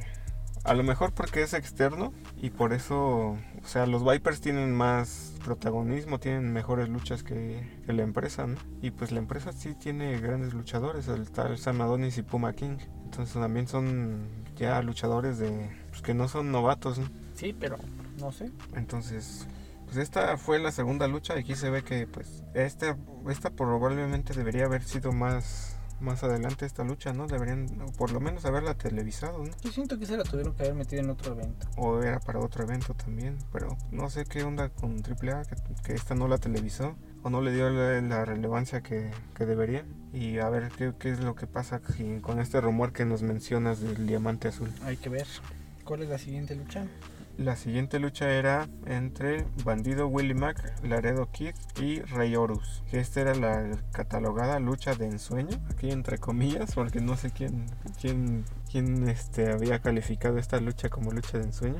a 0.64 0.74
lo 0.74 0.84
mejor 0.84 1.14
porque 1.14 1.42
es 1.42 1.54
externo 1.54 2.14
y 2.42 2.50
por 2.50 2.74
eso, 2.74 3.00
o 3.00 3.66
sea, 3.66 3.86
los 3.86 4.04
Vipers 4.06 4.42
tienen 4.42 4.76
más 4.76 5.34
protagonismo, 5.44 6.20
tienen 6.20 6.52
mejores 6.54 6.90
luchas 6.90 7.24
que, 7.24 7.80
la 7.88 8.04
empresa, 8.04 8.46
¿no? 8.46 8.58
Y 8.82 8.92
pues 8.92 9.12
la 9.12 9.20
empresa 9.20 9.52
sí 9.52 9.74
tiene 9.74 10.20
grandes 10.20 10.54
luchadores, 10.54 11.08
el 11.08 11.30
tal 11.32 11.58
Sam 11.58 11.82
Adonis 11.82 12.18
y 12.18 12.24
Puma 12.24 12.54
King. 12.54 12.78
Entonces 13.06 13.34
también 13.34 13.68
son 13.68 14.28
ya 14.56 14.82
luchadores 14.82 15.40
de 15.40 15.70
pues, 15.90 16.02
que 16.02 16.14
no 16.14 16.28
son 16.28 16.52
novatos, 16.52 17.00
¿no? 17.00 17.08
Sí, 17.34 17.56
pero 17.58 17.78
no 18.20 18.32
sé. 18.32 18.52
Entonces, 18.76 19.48
pues 19.86 19.98
esta 19.98 20.38
fue 20.38 20.60
la 20.60 20.72
segunda 20.72 21.08
lucha 21.08 21.36
y 21.36 21.40
aquí 21.40 21.56
se 21.56 21.70
ve 21.70 21.84
que 21.84 22.06
pues 22.06 22.44
esta, 22.54 22.96
esta 23.30 23.50
probablemente 23.50 24.34
debería 24.34 24.66
haber 24.66 24.84
sido 24.84 25.12
más 25.12 25.79
más 26.02 26.24
adelante 26.24 26.66
esta 26.66 26.84
lucha, 26.84 27.14
¿no? 27.14 27.28
Deberían 27.28 27.68
por 27.98 28.12
lo 28.12 28.20
menos 28.20 28.46
haberla 28.46 28.76
televisado, 28.76 29.44
¿no? 29.44 29.52
Yo 29.62 29.72
siento 29.72 29.98
que 30.00 30.06
se 30.06 30.18
la 30.18 30.24
tuvieron 30.24 30.54
que 30.54 30.64
haber 30.64 30.76
metido 30.76 31.02
en 31.02 31.10
otro 31.10 31.34
evento. 31.34 31.68
O 31.78 32.02
era 32.02 32.20
para 32.20 32.40
otro 32.40 32.64
evento 32.64 32.94
también, 32.94 33.38
pero 33.52 33.78
no 33.92 34.10
sé 34.10 34.26
qué 34.26 34.44
onda 34.44 34.70
con 34.70 35.02
AAA, 35.04 35.44
que, 35.46 35.56
que 35.84 35.94
esta 35.94 36.16
no 36.16 36.28
la 36.28 36.38
televisó 36.38 36.96
o 37.24 37.30
no 37.30 37.42
le 37.42 37.54
dio 37.54 37.70
la, 37.70 38.26
relevancia 38.26 38.82
que, 38.82 39.12
que, 39.36 39.46
debería. 39.46 39.86
Y 40.14 40.40
a 40.40 40.50
ver 40.50 40.70
qué, 40.78 40.94
qué 40.98 41.12
es 41.12 41.20
lo 41.20 41.36
que 41.36 41.48
pasa 41.48 41.82
con 42.22 42.40
este 42.40 42.62
rumor 42.62 42.94
que 42.94 43.06
nos 43.06 43.22
mencionas 43.22 43.82
del 43.82 44.08
diamante 44.08 44.48
azul. 44.48 44.72
Hay 44.84 44.98
que 44.98 45.10
ver. 45.10 45.28
¿Cuál 45.84 46.04
es 46.04 46.10
la 46.10 46.18
siguiente 46.18 46.56
lucha? 46.56 46.86
La 47.40 47.56
siguiente 47.56 48.00
lucha 48.00 48.30
era 48.30 48.68
entre 48.86 49.46
Bandido 49.64 50.08
Willie 50.08 50.34
Mac, 50.34 50.74
Laredo 50.84 51.32
Kid 51.32 51.56
y 51.82 52.02
Rey 52.02 52.36
Horus. 52.36 52.84
Que 52.92 53.00
esta 53.00 53.22
era 53.22 53.34
la 53.34 53.78
catalogada 53.94 54.60
lucha 54.60 54.94
de 54.94 55.06
ensueño, 55.06 55.58
aquí 55.72 55.90
entre 55.90 56.18
comillas, 56.18 56.76
porque 56.76 57.00
no 57.00 57.16
sé 57.16 57.32
quién, 57.32 57.68
quién, 58.02 58.44
quién 58.70 59.08
este, 59.08 59.54
había 59.54 59.80
calificado 59.80 60.38
esta 60.38 60.60
lucha 60.60 60.90
como 60.90 61.12
lucha 61.12 61.38
de 61.38 61.46
ensueño. 61.46 61.80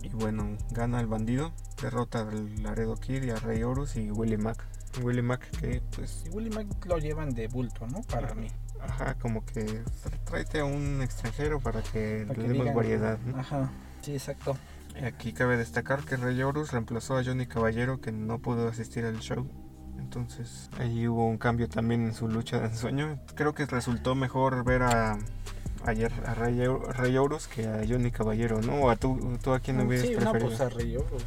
Y 0.00 0.10
bueno, 0.10 0.56
gana 0.70 1.00
el 1.00 1.08
bandido, 1.08 1.52
derrota 1.82 2.20
al 2.20 2.62
Laredo 2.62 2.94
Kid 2.94 3.24
y 3.24 3.30
a 3.30 3.36
Rey 3.36 3.64
Horus 3.64 3.96
y 3.96 4.12
Willie 4.12 4.38
Mac. 4.38 4.64
Willie 5.02 5.22
Mac 5.22 5.44
que 5.58 5.82
pues... 5.96 6.22
Y 6.24 6.30
Willie 6.30 6.54
Mac 6.54 6.68
lo 6.86 6.98
llevan 6.98 7.30
de 7.30 7.48
bulto, 7.48 7.84
¿no? 7.88 8.02
Para 8.02 8.32
mí. 8.36 8.46
Ajá, 8.80 9.14
como 9.14 9.44
que 9.44 9.82
tráete 10.24 10.60
a 10.60 10.64
un 10.64 11.02
extranjero 11.02 11.58
para 11.58 11.82
que 11.82 12.24
le 12.36 12.46
demos 12.48 12.72
variedad. 12.72 13.18
Ajá. 13.34 13.72
Sí, 14.08 14.14
exacto. 14.14 14.56
Aquí 15.04 15.34
cabe 15.34 15.58
destacar 15.58 16.02
que 16.02 16.16
Rey 16.16 16.42
Horus 16.42 16.72
reemplazó 16.72 17.18
a 17.18 17.22
Johnny 17.22 17.46
Caballero 17.46 18.00
que 18.00 18.10
no 18.10 18.38
pudo 18.38 18.66
asistir 18.66 19.04
al 19.04 19.20
show. 19.20 19.46
Entonces 19.98 20.70
ahí 20.78 21.06
hubo 21.06 21.28
un 21.28 21.36
cambio 21.36 21.68
también 21.68 22.06
en 22.06 22.14
su 22.14 22.26
lucha 22.26 22.58
de 22.58 22.68
ensueño. 22.68 23.20
Creo 23.34 23.54
que 23.54 23.66
resultó 23.66 24.14
mejor 24.14 24.64
ver 24.64 24.82
a 24.84 25.18
ayer 25.84 26.10
a 26.24 26.32
Rey, 26.32 26.58
Rey 26.94 27.18
Horus 27.18 27.48
que 27.48 27.66
a 27.66 27.82
Johnny 27.86 28.10
Caballero, 28.10 28.62
¿no? 28.62 28.84
¿O 28.84 28.88
a 28.88 28.96
tú, 28.96 29.36
tú 29.42 29.52
a 29.52 29.60
quién 29.60 29.78
hubieras 29.80 30.08
sí, 30.08 30.14
preferido? 30.14 30.50
No, 30.50 30.56
pues 30.56 30.60
a 30.62 30.70
Rey 30.70 30.96
Horus. 30.96 31.22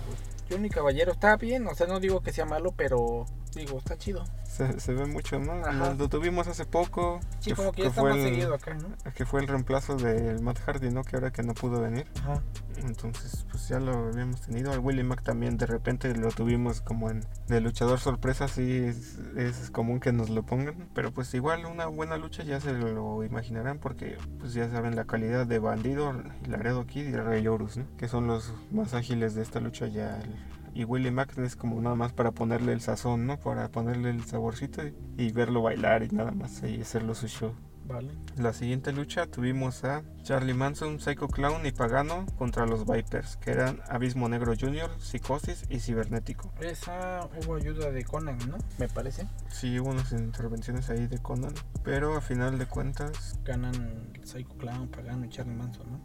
Johnny 0.49 0.69
Caballero 0.71 1.11
está 1.11 1.37
bien, 1.37 1.67
o 1.67 1.75
sea, 1.75 1.85
no 1.85 1.99
digo 1.99 2.21
que 2.21 2.33
sea 2.33 2.45
malo, 2.45 2.73
pero 2.75 3.27
digo, 3.53 3.77
está 3.77 3.97
chido. 3.97 4.23
Se, 4.43 4.93
ve 4.93 5.05
mucho, 5.05 5.39
¿no? 5.39 5.55
Lo 5.93 6.09
tuvimos 6.09 6.47
hace 6.47 6.65
poco. 6.65 7.19
Sí, 7.39 7.51
que, 7.51 7.55
como 7.55 7.71
que, 7.71 7.83
ya 7.83 7.87
está 7.89 8.03
más 8.03 8.21
seguido 8.21 8.53
acá, 8.53 8.73
¿no? 8.73 8.89
Que 9.13 9.25
fue 9.25 9.41
el 9.41 9.47
reemplazo 9.47 9.95
del 9.95 10.41
Matt 10.41 10.59
Hardy, 10.59 10.91
¿no? 10.91 11.03
Que 11.03 11.15
ahora 11.15 11.31
que 11.31 11.41
no 11.41 11.53
pudo 11.53 11.81
venir. 11.81 12.05
Ajá. 12.21 12.41
Entonces, 12.77 13.45
pues 13.49 13.67
ya 13.69 13.79
lo 13.79 14.09
habíamos 14.09 14.41
tenido. 14.41 14.71
Al 14.71 14.79
Willie 14.79 15.03
Mac 15.03 15.23
también 15.23 15.57
de 15.57 15.65
repente 15.65 16.15
lo 16.15 16.29
tuvimos 16.29 16.81
como 16.81 17.09
en 17.09 17.23
de 17.47 17.61
luchador 17.61 17.99
sorpresa, 17.99 18.47
sí 18.47 18.77
es, 18.77 19.19
es, 19.35 19.69
común 19.71 19.99
que 19.99 20.11
nos 20.11 20.29
lo 20.29 20.43
pongan. 20.43 20.89
Pero 20.93 21.11
pues 21.11 21.33
igual 21.33 21.65
una 21.65 21.85
buena 21.87 22.17
lucha 22.17 22.43
ya 22.43 22.59
se 22.59 22.73
lo 22.73 23.23
imaginarán 23.23 23.79
porque 23.79 24.17
pues 24.39 24.53
ya 24.53 24.69
saben 24.69 24.95
la 24.95 25.05
calidad 25.05 25.45
de 25.45 25.59
Bandido, 25.59 26.13
Laredo 26.47 26.85
Kid 26.85 27.07
y 27.07 27.15
Rey 27.15 27.47
Horus, 27.47 27.77
¿no? 27.77 27.85
Que 27.97 28.07
son 28.07 28.27
los 28.27 28.53
más 28.71 28.93
ágiles 28.93 29.35
de 29.35 29.43
esta 29.43 29.59
lucha 29.59 29.87
ya 29.87 30.19
y 30.73 30.83
Willie 30.83 31.11
Mack 31.11 31.37
es 31.37 31.55
como 31.55 31.79
nada 31.81 31.95
más 31.95 32.13
para 32.13 32.31
ponerle 32.31 32.73
el 32.73 32.81
sazón, 32.81 33.25
¿no? 33.25 33.39
Para 33.39 33.69
ponerle 33.69 34.09
el 34.09 34.23
saborcito 34.23 34.81
y, 35.17 35.31
verlo 35.31 35.61
bailar 35.61 36.03
y 36.03 36.09
nada 36.09 36.31
más 36.31 36.63
y 36.63 36.81
hacerlo 36.81 37.15
su 37.15 37.27
show. 37.27 37.53
Vale. 37.85 38.13
La 38.37 38.53
siguiente 38.53 38.93
lucha 38.93 39.27
tuvimos 39.27 39.83
a 39.83 40.03
Charlie 40.23 40.53
Manson, 40.53 40.99
Psycho 40.99 41.27
Clown 41.27 41.65
y 41.65 41.71
Pagano 41.71 42.25
contra 42.37 42.65
los 42.65 42.85
Vipers, 42.85 43.37
que 43.37 43.51
eran 43.51 43.81
Abismo 43.89 44.29
Negro 44.29 44.53
Jr., 44.57 44.89
Psicosis 44.99 45.65
y 45.69 45.79
Cibernético. 45.79 46.53
Esa 46.61 47.27
hubo 47.37 47.55
ayuda 47.55 47.91
de 47.91 48.05
Conan, 48.05 48.37
¿no? 48.49 48.57
Me 48.77 48.87
parece. 48.87 49.27
Sí, 49.49 49.79
hubo 49.79 49.89
unas 49.89 50.11
intervenciones 50.13 50.89
ahí 50.89 51.07
de 51.07 51.17
Conan, 51.17 51.53
pero 51.83 52.15
a 52.15 52.21
final 52.21 52.57
de 52.59 52.65
cuentas... 52.65 53.39
Ganan 53.43 54.13
Psycho 54.23 54.55
Clown, 54.57 54.87
Pagano 54.87 55.25
y 55.25 55.29
Charlie 55.29 55.55
Manson, 55.55 55.91
¿no? 55.91 55.99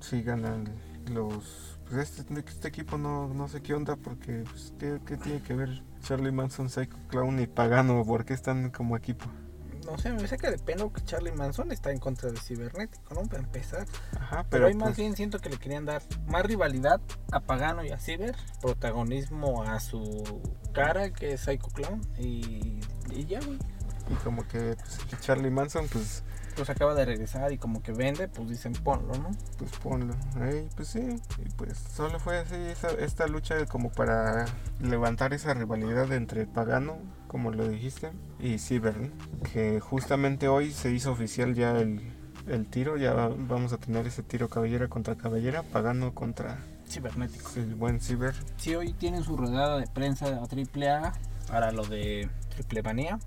Sí, 0.00 0.22
ganan 0.22 0.68
los 1.10 1.73
pues 1.88 2.18
este, 2.18 2.38
este, 2.38 2.68
equipo 2.68 2.98
no, 2.98 3.28
no 3.28 3.48
sé 3.48 3.62
qué 3.62 3.74
onda 3.74 3.96
porque 3.96 4.44
pues, 4.50 4.72
¿qué, 4.78 5.16
tiene 5.16 5.42
que 5.42 5.54
ver 5.54 5.82
Charlie 6.02 6.32
Manson, 6.32 6.68
Psycho 6.68 6.96
Clown 7.08 7.40
y 7.40 7.46
Pagano? 7.46 8.04
¿Por 8.04 8.24
qué 8.24 8.34
están 8.34 8.70
como 8.70 8.96
equipo? 8.96 9.26
No 9.84 9.98
sé, 9.98 10.10
me 10.12 10.26
saca 10.26 10.50
de 10.50 10.58
pena 10.58 10.84
que 10.94 11.02
Charlie 11.04 11.32
Manson 11.32 11.70
está 11.70 11.90
en 11.90 11.98
contra 11.98 12.30
de 12.30 12.38
Cibernético, 12.38 13.14
¿no? 13.14 13.22
Para 13.28 13.42
empezar. 13.42 13.86
Ajá, 14.18 14.46
pero, 14.48 14.66
ahí 14.66 14.74
más 14.74 14.88
pues 14.88 14.96
bien 14.96 15.14
siento 15.14 15.38
que 15.40 15.50
le 15.50 15.58
querían 15.58 15.84
dar 15.84 16.02
más 16.26 16.46
rivalidad 16.46 17.02
a 17.30 17.40
Pagano 17.40 17.84
y 17.84 17.90
a 17.90 17.98
Ciber, 17.98 18.34
protagonismo 18.62 19.62
a 19.62 19.80
su 19.80 20.40
cara 20.72 21.10
que 21.10 21.34
es 21.34 21.42
Psycho 21.42 21.68
Clown 21.68 22.00
y, 22.18 22.80
y 23.10 23.26
ya, 23.26 23.40
güey. 23.40 23.58
Y 24.10 24.14
como 24.22 24.46
que 24.48 24.76
pues, 24.76 25.20
Charlie 25.20 25.50
Manson, 25.50 25.86
pues 25.88 26.24
pues 26.54 26.70
acaba 26.70 26.94
de 26.94 27.04
regresar 27.04 27.52
y 27.52 27.58
como 27.58 27.82
que 27.82 27.92
vende, 27.92 28.28
pues 28.28 28.48
dicen 28.48 28.72
ponlo, 28.72 29.14
¿no? 29.14 29.30
Pues 29.58 29.70
ponlo. 29.82 30.14
pues 30.76 30.88
sí, 30.88 31.00
y 31.44 31.48
pues 31.56 31.78
solo 31.78 32.18
fue 32.18 32.38
así 32.38 32.56
esta 32.98 33.26
lucha 33.26 33.66
como 33.66 33.90
para 33.90 34.46
levantar 34.80 35.34
esa 35.34 35.54
rivalidad 35.54 36.12
entre 36.12 36.46
Pagano, 36.46 36.98
como 37.28 37.50
lo 37.50 37.68
dijiste, 37.68 38.12
y 38.38 38.58
Ciber, 38.58 39.10
que 39.52 39.80
justamente 39.80 40.48
hoy 40.48 40.72
se 40.72 40.90
hizo 40.90 41.12
oficial 41.12 41.54
ya 41.54 41.78
el, 41.78 42.00
el 42.46 42.66
tiro, 42.66 42.96
ya 42.96 43.12
vamos 43.12 43.72
a 43.72 43.78
tener 43.78 44.06
ese 44.06 44.22
tiro 44.22 44.48
cabellera 44.48 44.88
contra 44.88 45.16
cabellera, 45.16 45.62
Pagano 45.62 46.14
contra 46.14 46.58
Cibernético. 46.88 47.50
El 47.56 47.74
buen 47.74 48.00
Ciber. 48.00 48.34
Sí, 48.56 48.74
hoy 48.74 48.92
tienen 48.92 49.24
su 49.24 49.36
rodada 49.36 49.78
de 49.78 49.86
prensa 49.86 50.26
a 50.26 50.42
AAA 50.42 51.12
para 51.48 51.72
lo 51.72 51.84
de 51.84 52.28
Triple 52.50 52.82
Manía. 52.82 53.18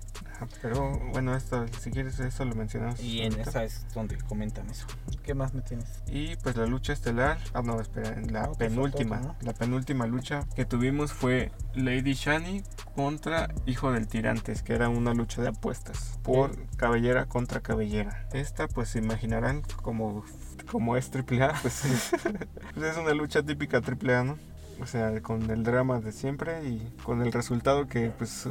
Pero 0.62 0.98
bueno, 1.12 1.34
esto, 1.34 1.66
si 1.80 1.90
quieres 1.90 2.18
eso 2.20 2.44
lo 2.44 2.54
mencionamos. 2.54 3.00
Y 3.00 3.22
en 3.22 3.38
esa 3.40 3.64
es 3.64 3.86
donde 3.94 4.16
comentan 4.18 4.68
eso. 4.70 4.86
¿Qué 5.22 5.34
más 5.34 5.54
me 5.54 5.62
tienes? 5.62 6.02
Y 6.06 6.36
pues 6.36 6.56
la 6.56 6.66
lucha 6.66 6.92
estelar, 6.92 7.38
ah 7.54 7.62
no, 7.62 7.80
espera, 7.80 8.16
la 8.30 8.50
penúltima, 8.52 9.36
la 9.40 9.52
penúltima 9.52 10.06
lucha 10.06 10.46
que 10.54 10.64
tuvimos 10.64 11.12
fue 11.12 11.52
Lady 11.74 12.14
Shani 12.14 12.62
contra 12.94 13.48
Hijo 13.66 13.92
del 13.92 14.06
Tirantes, 14.08 14.62
que 14.62 14.74
era 14.74 14.88
una 14.88 15.14
lucha 15.14 15.42
de 15.42 15.48
apuestas 15.48 16.18
por 16.22 16.66
cabellera 16.76 17.26
contra 17.26 17.60
cabellera. 17.60 18.26
Esta 18.32 18.68
pues 18.68 18.90
se 18.90 18.98
imaginarán 18.98 19.62
como 19.82 20.24
como 20.70 20.96
es 20.96 21.10
AAA, 21.14 21.54
pues, 21.62 21.82
pues 22.74 22.86
es 22.90 22.96
una 22.98 23.14
lucha 23.14 23.42
típica 23.42 23.78
AAA, 23.78 24.24
¿no? 24.24 24.38
O 24.80 24.86
sea, 24.86 25.20
con 25.22 25.50
el 25.50 25.64
drama 25.64 26.00
de 26.00 26.12
siempre 26.12 26.68
y 26.68 26.94
con 27.02 27.22
el 27.22 27.32
resultado 27.32 27.88
que 27.88 28.10
pues 28.10 28.48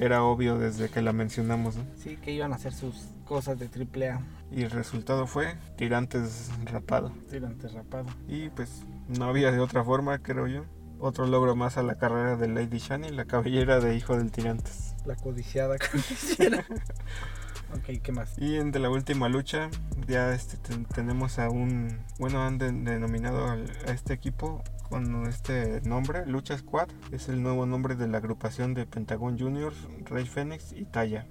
era 0.00 0.24
obvio 0.24 0.58
desde 0.58 0.88
que 0.88 1.02
la 1.02 1.12
mencionamos. 1.12 1.76
¿no? 1.76 1.84
Sí, 1.96 2.16
que 2.16 2.32
iban 2.32 2.52
a 2.52 2.56
hacer 2.56 2.72
sus 2.72 3.08
cosas 3.26 3.58
de 3.58 3.68
triple 3.68 4.10
A. 4.10 4.20
Y 4.50 4.62
el 4.62 4.70
resultado 4.70 5.26
fue 5.26 5.56
Tirantes 5.76 6.50
rapado. 6.64 7.12
Tirantes 7.30 7.72
rapado. 7.74 8.08
Y 8.26 8.48
pues 8.48 8.82
no 9.08 9.26
había 9.26 9.52
de 9.52 9.60
otra 9.60 9.84
forma, 9.84 10.18
creo 10.18 10.46
yo. 10.46 10.64
Otro 10.98 11.26
logro 11.26 11.54
más 11.54 11.76
a 11.76 11.82
la 11.82 11.96
carrera 11.96 12.36
de 12.36 12.48
Lady 12.48 12.78
Shani, 12.78 13.10
la 13.10 13.26
cabellera 13.26 13.80
de 13.80 13.94
Hijo 13.94 14.16
del 14.16 14.32
Tirantes. 14.32 14.94
La 15.04 15.16
codiciada 15.16 15.76
codiciada. 15.78 16.58
ok, 17.74 18.02
¿qué 18.02 18.12
más? 18.12 18.36
Y 18.38 18.56
en 18.56 18.72
de 18.72 18.80
la 18.80 18.90
última 18.90 19.28
lucha, 19.28 19.70
ya 20.08 20.32
este, 20.34 20.56
tenemos 20.94 21.38
a 21.38 21.50
un. 21.50 22.00
Bueno, 22.18 22.42
han 22.42 22.58
denominado 22.58 23.46
a 23.46 23.56
este 23.92 24.14
equipo 24.14 24.62
con 24.90 25.26
este 25.26 25.80
nombre, 25.82 26.26
Lucha 26.26 26.58
Squad, 26.58 26.88
es 27.12 27.28
el 27.28 27.42
nuevo 27.42 27.64
nombre 27.64 27.94
de 27.94 28.08
la 28.08 28.18
agrupación 28.18 28.74
de 28.74 28.84
Pentagon 28.84 29.38
Juniors, 29.38 29.76
Rey 30.04 30.26
Fénix 30.26 30.72
y 30.72 30.84
Taya. 30.84 31.26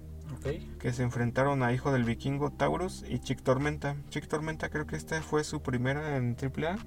Que 0.79 0.93
se 0.93 1.03
enfrentaron 1.03 1.63
a 1.63 1.73
Hijo 1.73 1.91
del 1.91 2.05
Vikingo, 2.05 2.51
Taurus 2.51 3.03
y 3.07 3.19
Chick 3.19 3.41
Tormenta. 3.41 3.97
Chick 4.09 4.27
Tormenta 4.27 4.69
creo 4.69 4.87
que 4.87 4.95
esta 4.95 5.21
fue 5.21 5.43
su 5.43 5.61
primera 5.61 6.15
en 6.15 6.37
AAA. 6.41 6.77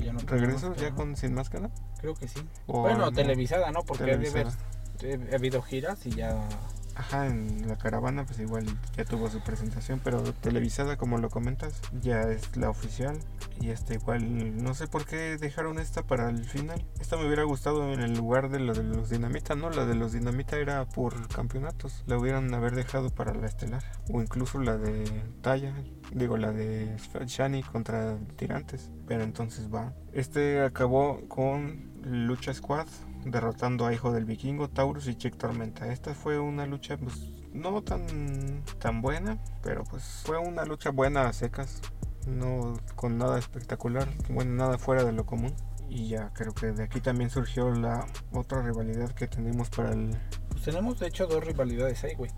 Ya 0.00 0.12
¿Regreso 0.26 0.74
ya 0.74 0.92
con 0.94 1.16
Sin 1.16 1.34
Máscara? 1.34 1.70
Creo 2.00 2.14
que 2.14 2.28
sí. 2.28 2.40
bueno, 2.66 3.12
televisada, 3.12 3.70
¿no? 3.70 3.82
Porque 3.84 4.12
ha 4.12 5.34
habido 5.34 5.62
giras 5.62 6.04
y 6.06 6.10
ya 6.10 6.48
Ajá, 6.94 7.26
en 7.26 7.66
la 7.68 7.76
caravana 7.76 8.26
pues 8.26 8.38
igual 8.38 8.66
ya 8.96 9.04
tuvo 9.04 9.30
su 9.30 9.40
presentación, 9.40 10.00
pero 10.04 10.22
televisada 10.34 10.96
como 10.96 11.18
lo 11.18 11.30
comentas, 11.30 11.80
ya 12.00 12.22
es 12.22 12.56
la 12.56 12.68
oficial. 12.68 13.18
Y 13.60 13.70
esta 13.70 13.94
igual, 13.94 14.62
no 14.62 14.74
sé 14.74 14.88
por 14.88 15.04
qué 15.04 15.36
dejaron 15.36 15.78
esta 15.78 16.02
para 16.02 16.28
el 16.30 16.44
final. 16.44 16.84
Esta 17.00 17.16
me 17.16 17.26
hubiera 17.26 17.44
gustado 17.44 17.92
en 17.92 18.00
el 18.00 18.16
lugar 18.16 18.50
de 18.50 18.60
lo 18.60 18.74
de 18.74 18.82
los 18.82 19.10
dinamita, 19.10 19.54
¿no? 19.54 19.70
La 19.70 19.84
de 19.84 19.94
los 19.94 20.12
dinamita 20.12 20.58
era 20.58 20.84
por 20.86 21.28
campeonatos. 21.28 22.02
La 22.06 22.18
hubieran 22.18 22.52
haber 22.54 22.74
dejado 22.74 23.10
para 23.10 23.34
la 23.34 23.46
estelar. 23.46 23.82
O 24.10 24.20
incluso 24.20 24.58
la 24.58 24.76
de 24.76 25.04
Talla, 25.42 25.74
digo 26.12 26.36
la 26.36 26.52
de 26.52 26.96
Shani 27.26 27.62
contra 27.62 28.18
Tirantes. 28.36 28.90
Pero 29.06 29.22
entonces 29.22 29.72
va. 29.72 29.92
Este 30.12 30.62
acabó 30.62 31.20
con 31.28 31.92
Lucha 32.02 32.52
Squad 32.52 32.86
derrotando 33.24 33.86
a 33.86 33.94
Hijo 33.94 34.12
del 34.12 34.24
Vikingo, 34.24 34.68
Taurus 34.68 35.06
y 35.06 35.14
Chick 35.14 35.36
Tormenta. 35.36 35.92
Esta 35.92 36.14
fue 36.14 36.38
una 36.38 36.66
lucha 36.66 36.96
pues 36.96 37.30
no 37.52 37.82
tan 37.82 38.62
tan 38.78 39.02
buena, 39.02 39.38
pero 39.62 39.84
pues 39.84 40.22
fue 40.24 40.38
una 40.38 40.64
lucha 40.64 40.90
buena 40.90 41.28
a 41.28 41.32
secas, 41.32 41.80
no 42.26 42.74
con 42.96 43.18
nada 43.18 43.38
espectacular, 43.38 44.08
bueno, 44.30 44.52
nada 44.52 44.78
fuera 44.78 45.04
de 45.04 45.12
lo 45.12 45.26
común. 45.26 45.54
Y 45.88 46.08
ya 46.08 46.30
creo 46.32 46.54
que 46.54 46.72
de 46.72 46.84
aquí 46.84 47.00
también 47.00 47.28
surgió 47.28 47.70
la 47.70 48.06
otra 48.32 48.62
rivalidad 48.62 49.10
que 49.10 49.28
tenemos 49.28 49.68
para 49.68 49.92
el... 49.92 50.16
Pues 50.48 50.62
tenemos 50.62 50.98
de 50.98 51.08
hecho 51.08 51.26
dos 51.26 51.44
rivalidades 51.44 52.02
ahí, 52.04 52.14
güey. 52.14 52.30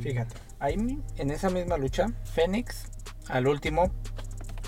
Fíjate, 0.00 0.36
ahí 0.60 0.74
en 1.16 1.30
esa 1.30 1.50
misma 1.50 1.76
lucha, 1.76 2.06
Fénix 2.24 2.84
al 3.28 3.46
último 3.46 3.90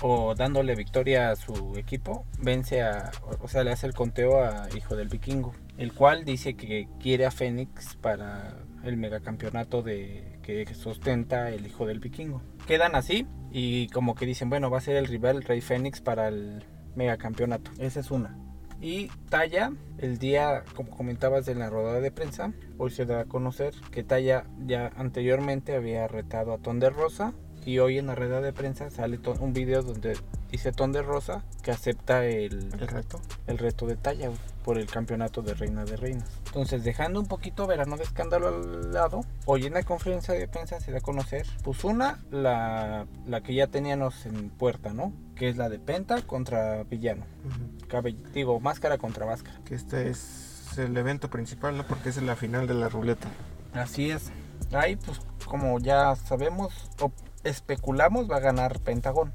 o 0.01 0.35
dándole 0.35 0.75
victoria 0.75 1.31
a 1.31 1.35
su 1.35 1.73
equipo, 1.77 2.25
vence 2.39 2.81
a, 2.81 3.11
o 3.41 3.47
sea, 3.47 3.63
le 3.63 3.71
hace 3.71 3.87
el 3.87 3.93
conteo 3.93 4.43
a 4.43 4.67
Hijo 4.75 4.95
del 4.95 5.07
Vikingo, 5.07 5.53
el 5.77 5.93
cual 5.93 6.25
dice 6.25 6.55
que 6.55 6.87
quiere 6.99 7.25
a 7.25 7.31
Fénix 7.31 7.95
para 7.95 8.57
el 8.83 8.97
megacampeonato 8.97 9.81
de 9.81 10.39
que 10.43 10.65
sustenta 10.73 11.49
el 11.49 11.65
Hijo 11.65 11.85
del 11.85 11.99
Vikingo. 11.99 12.41
Quedan 12.67 12.95
así 12.95 13.27
y 13.51 13.87
como 13.89 14.15
que 14.15 14.25
dicen, 14.25 14.49
bueno, 14.49 14.69
va 14.69 14.79
a 14.79 14.81
ser 14.81 14.95
el 14.95 15.07
rival 15.07 15.43
Rey 15.43 15.61
Fénix 15.61 16.01
para 16.01 16.27
el 16.27 16.63
megacampeonato. 16.95 17.71
Esa 17.79 17.99
es 17.99 18.11
una. 18.11 18.37
Y 18.79 19.07
Talla, 19.29 19.71
el 19.97 20.19
día, 20.19 20.63
como 20.75 20.91
comentabas 20.91 21.47
en 21.47 21.59
la 21.59 21.69
rodada 21.69 21.99
de 21.99 22.11
prensa, 22.11 22.53
hoy 22.77 22.91
se 22.91 23.05
da 23.05 23.21
a 23.21 23.25
conocer 23.25 23.73
que 23.91 24.03
Talla 24.03 24.45
ya 24.65 24.91
anteriormente 24.95 25.75
había 25.75 26.07
retado 26.07 26.53
a 26.53 26.59
Ton 26.59 26.79
de 26.79 26.89
Rosa 26.91 27.33
y 27.67 27.79
hoy 27.79 27.97
en 27.97 28.07
la 28.07 28.15
rueda 28.15 28.39
de 28.39 28.53
prensa 28.53 28.89
sale 28.89 29.19
un 29.41 29.51
video 29.51 29.83
donde 29.83 30.17
dice 30.49 30.71
Ton 30.71 30.93
de 30.93 31.01
Rosa 31.01 31.43
que 31.61 31.71
acepta 31.71 32.23
el, 32.23 32.71
reto 32.71 33.19
el 33.45 33.57
reto 33.57 33.85
de 33.85 33.97
talla 33.97 34.31
por 34.63 34.77
el 34.77 34.87
campeonato 34.87 35.41
de 35.41 35.53
Reina 35.53 35.83
de 35.83 35.97
Reinas. 35.97 36.29
Entonces, 36.45 36.85
dejando 36.85 37.19
un 37.19 37.25
poquito 37.25 37.67
verano 37.67 37.97
de 37.97 38.03
escándalo 38.03 38.47
al 38.47 38.93
lado, 38.93 39.19
hoy 39.45 39.65
en 39.65 39.73
la 39.73 39.83
conferencia 39.83 40.33
de 40.33 40.47
prensa 40.47 40.79
se 40.79 40.93
da 40.93 40.99
a 40.99 41.01
conocer, 41.01 41.45
pues 41.61 41.83
una, 41.83 42.23
la, 42.31 43.05
la 43.25 43.41
que 43.41 43.53
ya 43.53 43.67
teníamos 43.67 44.25
en 44.25 44.49
puerta, 44.49 44.93
¿no? 44.93 45.11
Que 45.35 45.49
es 45.49 45.57
la 45.57 45.67
de 45.67 45.77
Penta 45.77 46.21
contra 46.21 46.83
Villano. 46.83 47.25
digo, 48.33 48.61
máscara 48.61 48.97
contra 48.97 49.25
máscara. 49.25 49.59
Que 49.65 49.75
este 49.75 50.09
es 50.09 50.77
el 50.77 50.95
evento 50.95 51.29
principal, 51.29 51.75
¿no? 51.75 51.85
Porque 51.85 52.07
es 52.07 52.21
la 52.21 52.37
final 52.37 52.65
de 52.65 52.75
la 52.75 52.87
ruleta. 52.87 53.27
Así 53.73 54.09
es. 54.09 54.31
Ahí, 54.71 54.95
pues, 54.95 55.19
como 55.45 55.79
ya 55.79 56.15
sabemos, 56.15 56.73
especulamos 57.43 58.29
va 58.29 58.37
a 58.37 58.41
ganar 58.41 58.79
Pentagón. 58.79 59.31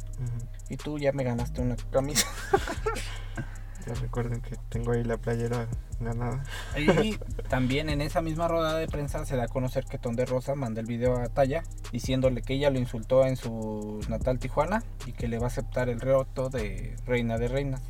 Y 0.68 0.76
tú 0.76 0.98
ya 0.98 1.12
me 1.12 1.24
ganaste 1.24 1.60
una 1.60 1.76
camisa. 1.90 2.26
ya 3.86 3.94
recuerden 3.94 4.40
que 4.40 4.56
tengo 4.68 4.92
ahí 4.92 5.04
la 5.04 5.18
playera 5.18 5.68
ganada. 6.00 6.42
Y 6.76 7.16
también 7.48 7.88
en 7.88 8.00
esa 8.00 8.22
misma 8.22 8.48
rodada 8.48 8.78
de 8.78 8.88
prensa 8.88 9.24
se 9.24 9.36
da 9.36 9.44
a 9.44 9.48
conocer 9.48 9.84
que 9.84 9.98
Ton 9.98 10.16
de 10.16 10.24
Rosa 10.24 10.54
manda 10.54 10.80
el 10.80 10.86
video 10.86 11.18
a 11.18 11.28
Talla 11.28 11.62
diciéndole 11.92 12.42
que 12.42 12.54
ella 12.54 12.70
lo 12.70 12.78
insultó 12.78 13.24
en 13.26 13.36
su 13.36 14.00
natal 14.08 14.38
Tijuana 14.38 14.82
y 15.06 15.12
que 15.12 15.28
le 15.28 15.38
va 15.38 15.44
a 15.44 15.48
aceptar 15.48 15.88
el 15.88 16.00
reto 16.00 16.48
de 16.48 16.96
Reina 17.06 17.38
de 17.38 17.48
Reinas. 17.48 17.82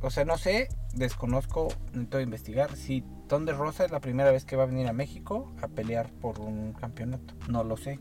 o 0.00 0.10
sea, 0.10 0.24
no 0.24 0.38
sé, 0.38 0.68
desconozco, 0.94 1.68
necesito 1.92 2.20
investigar 2.20 2.76
si 2.76 3.04
Ton 3.28 3.44
de 3.44 3.52
Rosa 3.52 3.84
es 3.84 3.90
la 3.90 4.00
primera 4.00 4.30
vez 4.30 4.44
que 4.44 4.56
va 4.56 4.62
a 4.62 4.66
venir 4.66 4.88
a 4.88 4.92
México 4.92 5.52
a 5.62 5.68
pelear 5.68 6.10
por 6.10 6.40
un 6.40 6.72
campeonato. 6.72 7.34
No 7.48 7.62
lo 7.62 7.76
sé. 7.76 8.00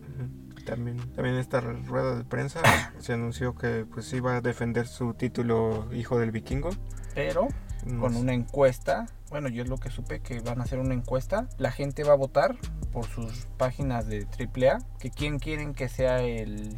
También, 0.67 0.97
también 1.13 1.35
esta 1.35 1.61
rueda 1.61 2.15
de 2.15 2.23
prensa 2.23 2.61
se 2.99 3.13
anunció 3.13 3.55
que 3.55 3.85
pues 3.85 4.11
iba 4.13 4.35
a 4.35 4.41
defender 4.41 4.87
su 4.87 5.13
título 5.13 5.87
Hijo 5.93 6.19
del 6.19 6.31
Vikingo. 6.31 6.69
Pero 7.15 7.47
con 7.99 8.17
una 8.17 8.33
encuesta, 8.33 9.05
bueno, 9.29 9.47
yo 9.47 9.63
es 9.63 9.69
lo 9.69 9.77
que 9.77 9.89
supe 9.89 10.19
que 10.19 10.41
van 10.41 10.59
a 10.59 10.63
hacer 10.63 10.79
una 10.79 10.93
encuesta. 10.93 11.47
La 11.57 11.71
gente 11.71 12.03
va 12.03 12.13
a 12.13 12.17
votar 12.17 12.57
por 12.91 13.05
sus 13.05 13.47
páginas 13.57 14.07
de 14.07 14.27
AAA 14.37 14.79
que 14.99 15.09
quién 15.09 15.39
quieren 15.39 15.73
que 15.73 15.87
sea 15.87 16.21
el 16.21 16.75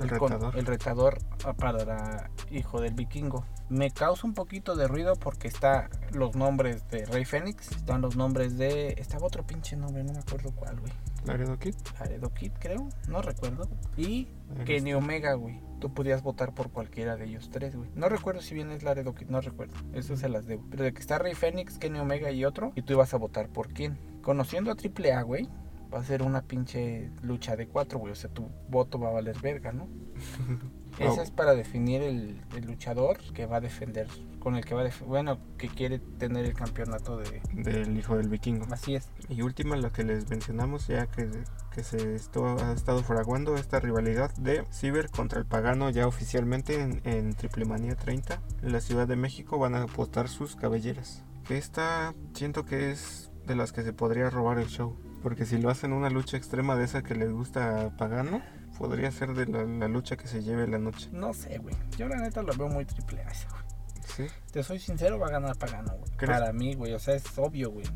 el, 0.00 0.08
retador. 0.08 0.56
el 0.56 0.66
retador 0.66 1.18
para 1.58 2.30
Hijo 2.50 2.80
del 2.80 2.94
Vikingo. 2.94 3.44
Me 3.68 3.90
causa 3.90 4.26
un 4.26 4.34
poquito 4.34 4.74
de 4.74 4.88
ruido 4.88 5.16
porque 5.16 5.48
está 5.48 5.88
los 6.12 6.34
nombres 6.34 6.88
de 6.88 7.04
Rey 7.06 7.24
Fénix, 7.24 7.70
están 7.72 8.00
los 8.00 8.16
nombres 8.16 8.56
de 8.56 8.94
estaba 8.98 9.26
otro 9.26 9.46
pinche 9.46 9.76
nombre, 9.76 10.02
no 10.04 10.12
me 10.12 10.18
acuerdo 10.18 10.50
cuál, 10.54 10.80
güey. 10.80 10.92
Laredo 11.24 11.58
Kid. 11.58 11.74
Laredo 12.00 12.32
Kid, 12.34 12.52
creo. 12.58 12.88
No 13.08 13.22
recuerdo. 13.22 13.68
Y 13.96 14.28
Kenny 14.64 14.94
Omega, 14.94 15.34
güey. 15.34 15.60
Tú 15.80 15.92
podías 15.92 16.22
votar 16.22 16.54
por 16.54 16.70
cualquiera 16.70 17.16
de 17.16 17.26
ellos 17.26 17.50
tres, 17.50 17.74
güey. 17.76 17.90
No 17.94 18.08
recuerdo 18.08 18.40
si 18.40 18.54
bien 18.54 18.70
es 18.70 18.82
Laredo 18.82 19.14
Kid, 19.14 19.28
no 19.28 19.40
recuerdo. 19.40 19.74
Eso 19.94 20.16
se 20.16 20.28
las 20.28 20.46
debo. 20.46 20.64
Pero 20.70 20.84
de 20.84 20.92
que 20.92 21.00
está 21.00 21.18
Rey 21.18 21.34
Fénix, 21.34 21.78
Kenny 21.78 21.98
Omega 21.98 22.30
y 22.30 22.44
otro. 22.44 22.72
Y 22.74 22.82
tú 22.82 22.92
ibas 22.94 23.14
a 23.14 23.18
votar 23.18 23.48
por 23.48 23.72
quién. 23.72 23.98
Conociendo 24.22 24.70
a 24.70 24.74
AAA, 24.74 25.22
güey. 25.22 25.48
Va 25.92 26.00
a 26.00 26.04
ser 26.04 26.22
una 26.22 26.42
pinche 26.42 27.10
lucha 27.22 27.56
de 27.56 27.68
cuatro, 27.68 27.98
güey. 27.98 28.12
O 28.12 28.16
sea, 28.16 28.30
tu 28.30 28.48
voto 28.68 28.98
va 28.98 29.08
a 29.08 29.12
valer 29.12 29.38
verga, 29.40 29.72
¿no? 29.72 29.88
Esa 30.98 31.22
es 31.22 31.30
para 31.30 31.54
definir 31.54 32.02
el, 32.02 32.40
luchador 32.66 33.18
que 33.32 33.46
va 33.46 33.56
a 33.56 33.60
defender, 33.60 34.08
con 34.38 34.56
el 34.56 34.64
que 34.64 34.74
va 34.74 34.82
a 34.82 34.90
bueno, 35.06 35.38
que 35.58 35.68
quiere 35.68 35.98
tener 35.98 36.44
el 36.44 36.54
campeonato 36.54 37.16
de... 37.16 37.40
Del 37.52 37.96
hijo 37.96 38.16
del 38.16 38.28
vikingo. 38.28 38.66
Así 38.70 38.94
es. 38.94 39.08
Y 39.28 39.42
última, 39.42 39.76
lo 39.76 39.90
que 39.92 40.04
les 40.04 40.28
mencionamos 40.28 40.86
ya 40.86 41.06
que, 41.06 41.28
que 41.74 41.82
se 41.82 41.96
ha 41.98 42.72
estado 42.72 43.02
fraguando 43.02 43.56
esta 43.56 43.80
rivalidad 43.80 44.34
de 44.36 44.64
Ciber 44.70 45.10
contra 45.10 45.38
el 45.38 45.46
Pagano 45.46 45.90
ya 45.90 46.06
oficialmente 46.06 46.80
en, 46.80 47.00
en 47.04 47.34
Triple 47.34 47.64
Manía 47.64 47.96
30. 47.96 48.40
En 48.62 48.72
la 48.72 48.80
Ciudad 48.80 49.08
de 49.08 49.16
México 49.16 49.58
van 49.58 49.74
a 49.74 49.82
apostar 49.82 50.28
sus 50.28 50.56
cabelleras. 50.56 51.24
Esta 51.48 52.14
siento 52.34 52.64
que 52.64 52.90
es 52.90 53.30
de 53.46 53.56
las 53.56 53.72
que 53.72 53.82
se 53.82 53.92
podría 53.92 54.30
robar 54.30 54.58
el 54.58 54.68
show. 54.68 54.96
Porque 55.22 55.46
si 55.46 55.58
lo 55.58 55.70
hacen 55.70 55.92
una 55.92 56.10
lucha 56.10 56.36
extrema 56.36 56.74
de 56.76 56.84
esa 56.84 57.02
que 57.02 57.14
les 57.14 57.32
gusta 57.32 57.86
a 57.86 57.96
Pagano, 57.96 58.42
podría 58.78 59.10
ser 59.12 59.34
de 59.34 59.46
la, 59.46 59.88
lucha 59.88 60.16
que 60.16 60.26
se 60.26 60.42
lleve 60.42 60.66
la 60.66 60.78
noche. 60.78 61.08
No 61.12 61.32
sé, 61.32 61.58
güey. 61.58 61.76
Yo 61.96 62.08
la 62.08 62.16
neta 62.16 62.42
lo 62.42 62.52
veo 62.54 62.68
muy 62.68 62.84
triple 62.84 63.20
A 63.22 63.30
ese, 63.30 63.46
güey. 63.48 63.62
¿Sí? 64.04 64.34
Te 64.52 64.62
soy 64.62 64.78
sincero, 64.78 65.18
va 65.18 65.28
a 65.28 65.30
ganar 65.30 65.56
Pagano, 65.56 65.94
güey. 65.96 66.12
Para 66.26 66.52
mí, 66.52 66.74
güey. 66.74 66.92
O 66.92 66.98
sea, 66.98 67.14
es 67.14 67.24
obvio, 67.38 67.70
güey. 67.70 67.86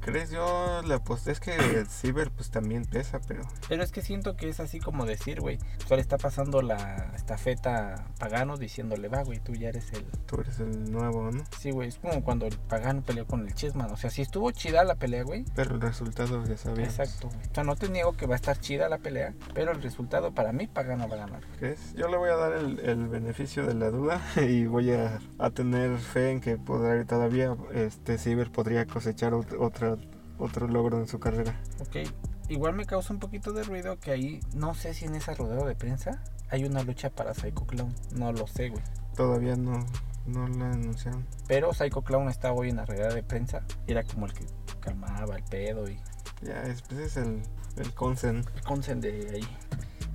¿Crees? 0.00 0.30
Yo 0.30 0.82
la 0.86 0.96
aposté. 0.96 1.32
Es 1.32 1.40
que 1.40 1.54
el 1.56 1.86
Ciber 1.88 2.30
pues 2.30 2.50
también 2.50 2.84
pesa, 2.84 3.20
pero. 3.26 3.42
Pero 3.68 3.82
es 3.82 3.90
que 3.90 4.02
siento 4.02 4.36
que 4.36 4.48
es 4.48 4.60
así 4.60 4.78
como 4.78 5.04
decir, 5.04 5.40
güey. 5.40 5.58
Solo 5.84 6.00
está 6.00 6.16
pasando 6.16 6.62
la 6.62 7.12
estafeta 7.16 8.06
Pagano 8.18 8.56
diciéndole, 8.56 9.08
va, 9.08 9.24
güey, 9.24 9.40
tú 9.40 9.52
ya 9.54 9.68
eres 9.68 9.92
el. 9.92 10.04
Tú 10.26 10.40
eres 10.40 10.60
el 10.60 10.92
nuevo, 10.92 11.32
¿no? 11.32 11.42
Sí, 11.58 11.72
güey. 11.72 11.88
Es 11.88 11.98
como 11.98 12.22
cuando 12.22 12.46
el 12.46 12.56
Pagano 12.56 13.02
peleó 13.02 13.26
con 13.26 13.46
el 13.46 13.52
Chessman. 13.54 13.90
O 13.90 13.96
sea, 13.96 14.10
si 14.10 14.22
estuvo 14.22 14.52
chida 14.52 14.84
la 14.84 14.94
pelea, 14.94 15.24
güey. 15.24 15.44
Pero 15.56 15.74
el 15.74 15.80
resultado 15.80 16.44
ya 16.46 16.56
sabía. 16.56 16.84
Exacto, 16.84 17.28
güey. 17.28 17.40
O 17.50 17.54
sea, 17.54 17.64
no 17.64 17.74
te 17.74 17.88
niego 17.88 18.12
que 18.12 18.26
va 18.26 18.34
a 18.34 18.36
estar 18.36 18.58
chida 18.60 18.88
la 18.88 18.98
pelea. 18.98 19.34
Pero 19.54 19.72
el 19.72 19.82
resultado 19.82 20.32
para 20.32 20.52
mí, 20.52 20.68
Pagano 20.68 21.08
va 21.08 21.16
a 21.16 21.18
ganar. 21.18 21.42
¿Crees? 21.58 21.94
Yo 21.94 22.08
le 22.08 22.16
voy 22.16 22.30
a 22.30 22.36
dar 22.36 22.52
el, 22.52 23.08
beneficio 23.08 23.66
de 23.66 23.74
la 23.74 23.90
duda 23.90 24.22
y 24.36 24.66
voy 24.66 24.92
a, 24.92 25.18
a 25.38 25.50
tener 25.50 25.98
fe 26.06 26.30
en 26.30 26.40
que 26.40 26.56
podrá, 26.56 27.04
todavía 27.04 27.56
este 27.74 28.16
Ciber 28.16 28.50
podría 28.50 28.86
cosechar 28.86 29.34
otra 29.34 29.98
otro 30.38 30.68
logro 30.68 30.98
en 30.98 31.08
su 31.08 31.18
carrera. 31.18 31.54
Ok, 31.80 32.08
igual 32.48 32.74
me 32.74 32.86
causa 32.86 33.12
un 33.12 33.20
poquito 33.20 33.52
de 33.52 33.62
ruido 33.64 33.98
que 33.98 34.10
ahí, 34.10 34.40
no 34.54 34.74
sé 34.74 34.94
si 34.94 35.04
en 35.04 35.14
esa 35.14 35.34
rodeo 35.34 35.66
de 35.66 35.74
prensa 35.74 36.22
hay 36.50 36.64
una 36.64 36.82
lucha 36.82 37.10
para 37.10 37.34
Psycho 37.34 37.66
Clown. 37.66 37.94
No 38.12 38.32
lo 38.32 38.46
sé, 38.46 38.68
güey. 38.68 38.82
Todavía 39.16 39.56
no, 39.56 39.84
no 40.26 40.46
la 40.48 40.72
anunciaron. 40.72 41.26
Pero 41.48 41.72
Psycho 41.72 42.02
Clown 42.02 42.28
está 42.28 42.52
hoy 42.52 42.70
en 42.70 42.76
la 42.76 42.84
rueda 42.84 43.12
de 43.12 43.22
prensa. 43.22 43.62
Era 43.86 44.04
como 44.04 44.26
el 44.26 44.32
que 44.32 44.44
calmaba 44.80 45.36
el 45.36 45.44
pedo 45.44 45.88
y... 45.88 45.98
Ya, 46.42 46.62
es, 46.64 46.82
pues 46.82 47.00
es 47.00 47.16
el, 47.16 47.42
el 47.76 47.94
consen. 47.94 48.44
El 48.54 48.62
consen 48.62 49.00
de 49.00 49.30
ahí. 49.34 49.48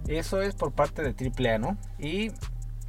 Eso 0.08 0.42
es 0.42 0.56
por 0.56 0.72
parte 0.72 1.02
de 1.02 1.10
AAA, 1.10 1.58
¿no? 1.58 1.78
Y 2.00 2.32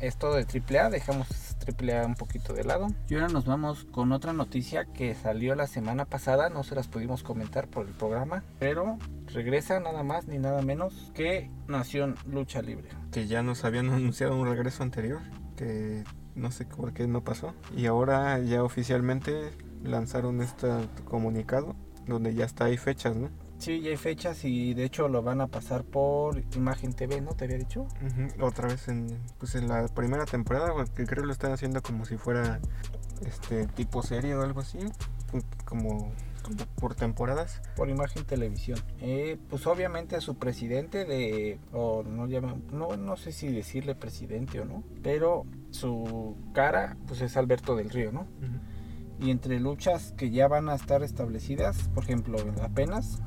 esto 0.00 0.34
de 0.34 0.44
AAA, 0.44 0.90
dejamos 0.90 1.28
AAA 1.66 2.06
un 2.06 2.14
poquito 2.14 2.52
de 2.52 2.64
lado. 2.64 2.88
Y 3.08 3.14
ahora 3.14 3.28
nos 3.28 3.46
vamos 3.46 3.84
con 3.90 4.12
otra 4.12 4.32
noticia 4.32 4.84
que 4.86 5.14
salió 5.14 5.54
la 5.54 5.66
semana 5.66 6.04
pasada, 6.04 6.48
no 6.48 6.62
se 6.62 6.74
las 6.74 6.88
pudimos 6.88 7.22
comentar 7.22 7.68
por 7.68 7.86
el 7.86 7.92
programa, 7.92 8.42
pero 8.58 8.98
regresa 9.26 9.80
nada 9.80 10.02
más 10.02 10.26
ni 10.26 10.38
nada 10.38 10.62
menos 10.62 11.10
que 11.14 11.50
Nación 11.68 12.16
Lucha 12.26 12.62
Libre. 12.62 12.88
Que 13.10 13.26
ya 13.26 13.42
nos 13.42 13.64
habían 13.64 13.90
anunciado 13.90 14.36
un 14.36 14.46
regreso 14.46 14.82
anterior, 14.82 15.20
que 15.56 16.04
no 16.34 16.50
sé 16.50 16.64
por 16.64 16.92
qué 16.92 17.06
no 17.06 17.22
pasó. 17.22 17.54
Y 17.76 17.86
ahora 17.86 18.38
ya 18.38 18.62
oficialmente 18.62 19.52
lanzaron 19.82 20.40
este 20.40 20.68
comunicado 21.04 21.74
donde 22.06 22.34
ya 22.34 22.44
está 22.44 22.66
ahí 22.66 22.76
fechas, 22.76 23.16
¿no? 23.16 23.30
Sí, 23.62 23.80
ya 23.80 23.90
hay 23.90 23.96
fechas 23.96 24.44
y 24.44 24.74
de 24.74 24.82
hecho 24.84 25.06
lo 25.06 25.22
van 25.22 25.40
a 25.40 25.46
pasar 25.46 25.84
por 25.84 26.42
Imagen 26.56 26.94
TV, 26.94 27.20
¿no? 27.20 27.30
¿Te 27.30 27.44
había 27.44 27.58
dicho? 27.58 27.86
Otra 28.40 28.66
vez 28.66 28.88
en, 28.88 29.06
pues 29.38 29.54
en 29.54 29.68
la 29.68 29.86
primera 29.86 30.24
temporada, 30.24 30.72
que 30.96 31.06
creo 31.06 31.24
lo 31.24 31.30
están 31.30 31.52
haciendo 31.52 31.80
como 31.80 32.04
si 32.04 32.16
fuera 32.16 32.58
este 33.24 33.68
tipo 33.68 34.02
serie 34.02 34.34
o 34.34 34.42
algo 34.42 34.62
así, 34.62 34.80
como, 35.64 36.10
por 36.80 36.96
temporadas. 36.96 37.62
Por 37.76 37.88
Imagen 37.88 38.24
Televisión. 38.24 38.80
Eh, 39.00 39.38
pues 39.48 39.64
obviamente 39.68 40.16
a 40.16 40.20
su 40.20 40.34
presidente 40.34 41.04
de, 41.04 41.60
o 41.72 42.02
no 42.02 42.26
llaman, 42.26 42.64
no, 42.72 42.96
no 42.96 43.16
sé 43.16 43.30
si 43.30 43.46
decirle 43.46 43.94
presidente 43.94 44.58
o 44.58 44.64
no, 44.64 44.82
pero 45.04 45.46
su 45.70 46.36
cara 46.52 46.96
pues 47.06 47.20
es 47.20 47.36
Alberto 47.36 47.76
del 47.76 47.90
Río, 47.90 48.10
¿no? 48.10 48.26
Y 49.20 49.30
entre 49.30 49.60
luchas 49.60 50.14
que 50.16 50.30
ya 50.30 50.48
van 50.48 50.68
a 50.68 50.74
estar 50.74 51.04
establecidas, 51.04 51.88
por 51.94 52.02
ejemplo, 52.02 52.38
apenas 52.60 53.22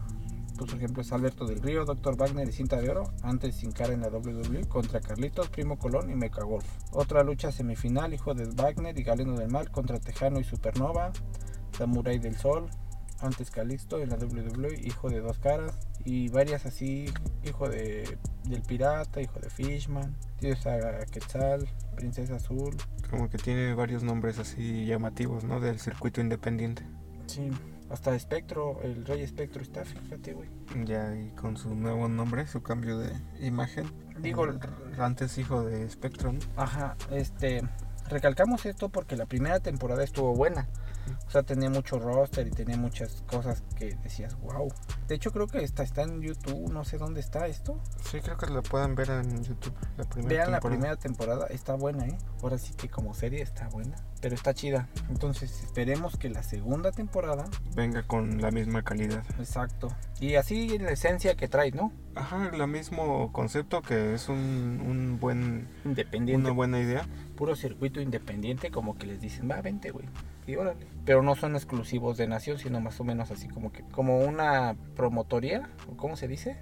pues, 0.58 0.72
por 0.72 0.80
ejemplo 0.80 1.02
es 1.02 1.12
Alberto 1.12 1.46
del 1.46 1.62
Río, 1.62 1.86
Dr. 1.86 2.18
Wagner 2.18 2.48
y 2.48 2.52
Cinta 2.52 2.80
de 2.82 2.90
Oro, 2.90 3.04
antes 3.24 3.56
sin 3.56 3.72
cara 3.72 3.94
en 3.94 4.02
la 4.02 4.10
WWE 4.10 4.68
contra 4.68 5.02
Carlitos, 5.02 5.50
Primo 5.50 5.78
Colón 5.78 6.10
y 6.10 6.16
Mecha 6.16 6.44
Golf. 6.44 6.66
Otra 6.92 7.24
lucha 7.24 7.52
semifinal, 7.52 8.14
Hijo 8.14 8.34
de 8.34 8.46
Wagner 8.46 8.98
y 8.98 9.04
Galeno 9.04 9.38
del 9.38 9.50
Mal 9.50 9.70
contra 9.72 10.00
Tejano 10.00 10.40
y 10.40 10.44
Supernova, 10.44 11.12
Samurai 11.78 12.20
del 12.20 12.36
Sol, 12.36 12.70
antes 13.20 13.52
Calixto 13.52 14.00
en 14.00 14.10
la 14.10 14.18
WWE, 14.18 14.80
Hijo 14.84 15.10
de 15.10 15.20
Dos 15.22 15.40
Caras 15.40 15.78
y 16.04 16.30
varias 16.30 16.66
así, 16.66 17.06
hijo 17.44 17.70
de 17.70 18.18
del 18.44 18.62
pirata, 18.62 19.22
hijo 19.22 19.40
de 19.40 19.50
Fishman, 19.50 20.16
tienes 20.38 20.66
a 20.68 20.78
Quetzal, 21.12 21.68
Princesa 21.96 22.36
Azul. 22.36 22.76
Como 23.10 23.30
que 23.30 23.38
tiene 23.38 23.74
varios 23.74 24.04
nombres 24.04 24.38
así 24.38 24.86
llamativos, 24.86 25.44
¿no? 25.44 25.60
Del 25.60 25.80
circuito 25.80 26.22
independiente. 26.22 26.86
Sí, 27.26 27.50
hasta 27.90 28.16
Espectro, 28.16 28.82
el 28.82 29.06
Rey 29.06 29.22
Espectro 29.22 29.62
está, 29.62 29.86
fíjate, 29.86 30.34
güey. 30.34 30.50
Ya, 30.86 31.16
y 31.16 31.30
con 31.32 31.58
su 31.58 31.76
nuevo 31.76 32.08
nombre, 32.08 32.48
su 32.48 32.62
cambio 32.62 32.98
de 32.98 33.12
imagen. 33.40 33.92
Digo, 34.20 34.46
antes 34.98 35.38
hijo 35.38 35.64
de 35.64 35.84
Espectro, 35.84 36.34
¿no? 36.34 36.40
Ajá, 36.56 36.96
este, 37.12 37.62
recalcamos 38.10 38.66
esto 38.66 38.90
porque 38.90 39.16
la 39.16 39.26
primera 39.26 39.60
temporada 39.60 40.04
estuvo 40.04 40.34
buena. 40.36 40.68
O 41.28 41.32
sea, 41.32 41.44
tenía 41.44 41.70
mucho 41.70 42.00
roster 42.00 42.48
y 42.48 42.52
tenía 42.52 42.78
muchas 42.78 43.24
cosas 43.28 43.64
que 43.76 43.96
decías, 44.04 44.40
wow. 44.42 44.72
De 45.08 45.16
hecho, 45.16 45.32
creo 45.32 45.48
que 45.48 45.64
está, 45.64 45.84
está 45.84 46.04
en 46.04 46.22
YouTube, 46.22 46.72
no 46.72 46.86
sé 46.86 46.98
dónde 46.98 47.20
está 47.20 47.48
esto. 47.48 47.80
Sí, 48.04 48.20
creo 48.22 48.38
que 48.38 48.48
lo 48.48 48.64
pueden 48.64 48.96
ver 48.96 49.10
en 49.10 49.44
YouTube. 49.44 49.74
La 49.98 50.06
primera 50.06 50.36
Vean 50.36 50.52
la 50.52 50.60
primera 50.60 50.96
temporada, 50.96 51.48
está 51.48 51.76
buena, 51.76 52.06
¿eh? 52.06 52.18
Ahora 52.42 52.58
sí 52.58 52.74
que 52.74 52.90
como 52.90 53.14
serie 53.14 53.42
está 53.42 53.68
buena, 53.70 53.96
pero 54.22 54.36
está 54.36 54.54
chida. 54.54 54.88
Entonces, 55.10 55.64
esperemos 55.64 56.18
que 56.18 56.30
la 56.30 56.44
segunda 56.44 56.92
temporada 56.92 57.46
venga 57.76 58.04
con 58.04 58.42
la 58.42 58.52
misma 58.52 58.84
calidad. 58.84 59.24
Exacto. 59.40 59.90
Y 60.20 60.36
así 60.36 60.78
la 60.78 60.92
esencia 60.92 61.36
que 61.36 61.48
trae, 61.48 61.72
¿no? 61.72 61.92
Ajá, 62.16 62.50
el 62.54 62.68
mismo 62.68 63.32
concepto 63.34 63.82
que 63.82 64.14
es 64.14 64.30
un, 64.30 64.38
un 64.38 65.20
buen... 65.20 65.68
Independiente. 65.84 66.46
Una 66.46 66.56
buena 66.56 66.80
idea. 66.80 67.08
Puro 67.36 67.56
circuito 67.56 68.00
independiente, 68.00 68.72
como 68.72 68.98
que 68.98 69.08
les 69.08 69.20
dicen, 69.20 69.50
va, 69.50 69.62
vente, 69.62 69.92
güey 69.92 70.08
y 70.48 70.56
órale. 70.56 70.88
Pero 71.06 71.22
no 71.22 71.36
son 71.36 71.56
exclusivos 71.56 72.18
de 72.18 72.28
Nación, 72.28 72.58
sino 72.58 72.82
más 72.82 73.00
o 73.00 73.04
menos 73.04 73.32
así 73.32 73.48
como 73.48 73.72
que 73.72 73.84
como 73.84 74.20
una 74.20 74.76
promotoría, 74.96 75.70
¿cómo 75.98 76.16
se 76.16 76.28
dice? 76.28 76.58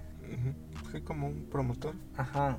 Sí, 0.92 1.00
como 1.00 1.28
un 1.28 1.46
promotor. 1.50 1.94
Ajá, 2.16 2.58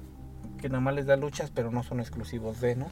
que 0.59 0.69
nada 0.69 0.81
más 0.81 0.95
les 0.95 1.05
da 1.05 1.15
luchas, 1.15 1.51
pero 1.51 1.71
no 1.71 1.83
son 1.83 1.99
exclusivos 1.99 2.61
de, 2.61 2.75
¿no? 2.75 2.87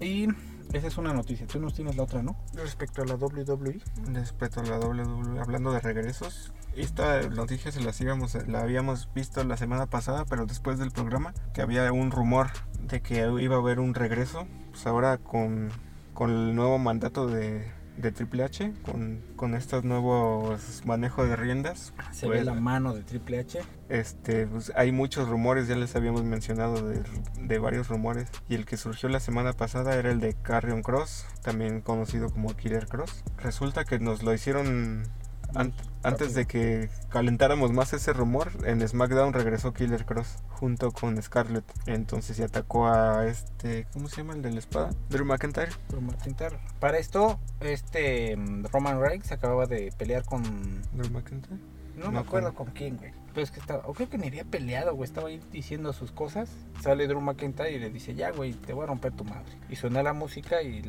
Y 0.00 0.28
esa 0.72 0.86
es 0.86 0.98
una 0.98 1.12
noticia. 1.12 1.46
Tú 1.46 1.60
nos 1.60 1.74
tienes 1.74 1.96
la 1.96 2.02
otra, 2.02 2.22
¿no? 2.22 2.36
Respecto 2.54 3.02
a 3.02 3.06
la 3.06 3.14
WWE. 3.14 3.80
Respecto 4.12 4.60
a 4.60 4.64
la 4.64 4.78
WWE, 4.78 5.40
hablando 5.40 5.72
de 5.72 5.80
regresos. 5.80 6.52
Esta 6.76 7.22
noticia 7.28 7.72
se 7.72 7.80
las 7.80 8.00
íbamos, 8.00 8.36
la 8.46 8.60
habíamos 8.60 9.08
visto 9.14 9.42
la 9.42 9.56
semana 9.56 9.86
pasada, 9.86 10.24
pero 10.26 10.46
después 10.46 10.78
del 10.78 10.92
programa, 10.92 11.32
que 11.52 11.62
había 11.62 11.90
un 11.92 12.10
rumor 12.10 12.48
de 12.82 13.00
que 13.00 13.26
iba 13.40 13.56
a 13.56 13.58
haber 13.58 13.80
un 13.80 13.94
regreso. 13.94 14.46
Pues 14.70 14.86
ahora 14.86 15.18
con 15.18 15.70
con 16.18 16.32
el 16.32 16.56
nuevo 16.56 16.78
mandato 16.78 17.28
de, 17.28 17.64
de 17.96 18.10
Triple 18.10 18.42
H, 18.42 18.72
con, 18.82 19.22
con 19.36 19.54
estos 19.54 19.84
nuevos 19.84 20.82
manejos 20.84 21.28
de 21.28 21.36
riendas. 21.36 21.94
Se 22.10 22.26
ve 22.26 22.38
pues, 22.38 22.44
la 22.44 22.54
mano 22.54 22.92
de 22.92 23.04
Triple 23.04 23.38
H. 23.38 23.60
Este, 23.88 24.48
pues, 24.48 24.72
hay 24.74 24.90
muchos 24.90 25.28
rumores, 25.28 25.68
ya 25.68 25.76
les 25.76 25.94
habíamos 25.94 26.24
mencionado 26.24 26.84
de, 26.88 27.04
de, 27.40 27.58
varios 27.60 27.86
rumores. 27.86 28.30
Y 28.48 28.56
el 28.56 28.66
que 28.66 28.76
surgió 28.76 29.08
la 29.08 29.20
semana 29.20 29.52
pasada 29.52 29.94
era 29.94 30.10
el 30.10 30.18
de 30.18 30.34
Carrion 30.34 30.82
Cross, 30.82 31.24
también 31.44 31.82
conocido 31.82 32.30
como 32.30 32.56
Killer 32.56 32.88
Cross. 32.88 33.22
Resulta 33.36 33.84
que 33.84 34.00
nos 34.00 34.24
lo 34.24 34.34
hicieron 34.34 35.04
antes 36.02 36.34
de 36.34 36.46
que 36.46 36.90
calentáramos 37.08 37.72
más 37.72 37.92
ese 37.92 38.12
rumor, 38.12 38.50
en 38.64 38.86
SmackDown 38.86 39.32
regresó 39.32 39.72
Killer 39.72 40.04
Cross 40.04 40.38
junto 40.48 40.92
con 40.92 41.20
Scarlett. 41.22 41.64
Entonces 41.86 42.36
se 42.36 42.44
atacó 42.44 42.88
a 42.88 43.26
este, 43.26 43.86
¿cómo 43.92 44.08
se 44.08 44.18
llama 44.18 44.34
el 44.34 44.42
de 44.42 44.52
la 44.52 44.58
espada? 44.58 44.90
Drew 45.08 45.24
McIntyre. 45.24 45.72
Drew 45.88 46.00
McIntyre. 46.00 46.58
Para 46.80 46.98
esto, 46.98 47.38
este 47.60 48.36
mm, 48.36 48.66
Roman 48.72 49.00
Reigns 49.00 49.32
acababa 49.32 49.66
de 49.66 49.92
pelear 49.96 50.24
con 50.24 50.42
Drew 50.92 51.10
McIntyre. 51.10 51.58
No, 51.96 52.12
me 52.12 52.20
acuerdo 52.20 52.54
con 52.54 52.68
quién, 52.68 52.96
güey. 52.96 53.12
Pero 53.38 53.44
es 53.44 53.52
que 53.52 53.60
estaba, 53.60 53.86
o 53.86 53.94
creo 53.94 54.10
que 54.10 54.18
ni 54.18 54.26
había 54.26 54.42
peleado, 54.42 54.96
güey. 54.96 55.06
Estaba 55.06 55.28
ahí 55.28 55.40
diciendo 55.52 55.92
sus 55.92 56.10
cosas. 56.10 56.50
Sale 56.82 57.06
Drew 57.06 57.20
McIntyre 57.20 57.70
y 57.70 57.78
le 57.78 57.88
dice, 57.88 58.16
ya, 58.16 58.32
güey, 58.32 58.52
te 58.52 58.72
voy 58.72 58.82
a 58.82 58.86
romper 58.88 59.12
tu 59.12 59.22
madre. 59.22 59.52
Y 59.68 59.76
suena 59.76 60.02
la 60.02 60.12
música 60.12 60.60
y, 60.60 60.82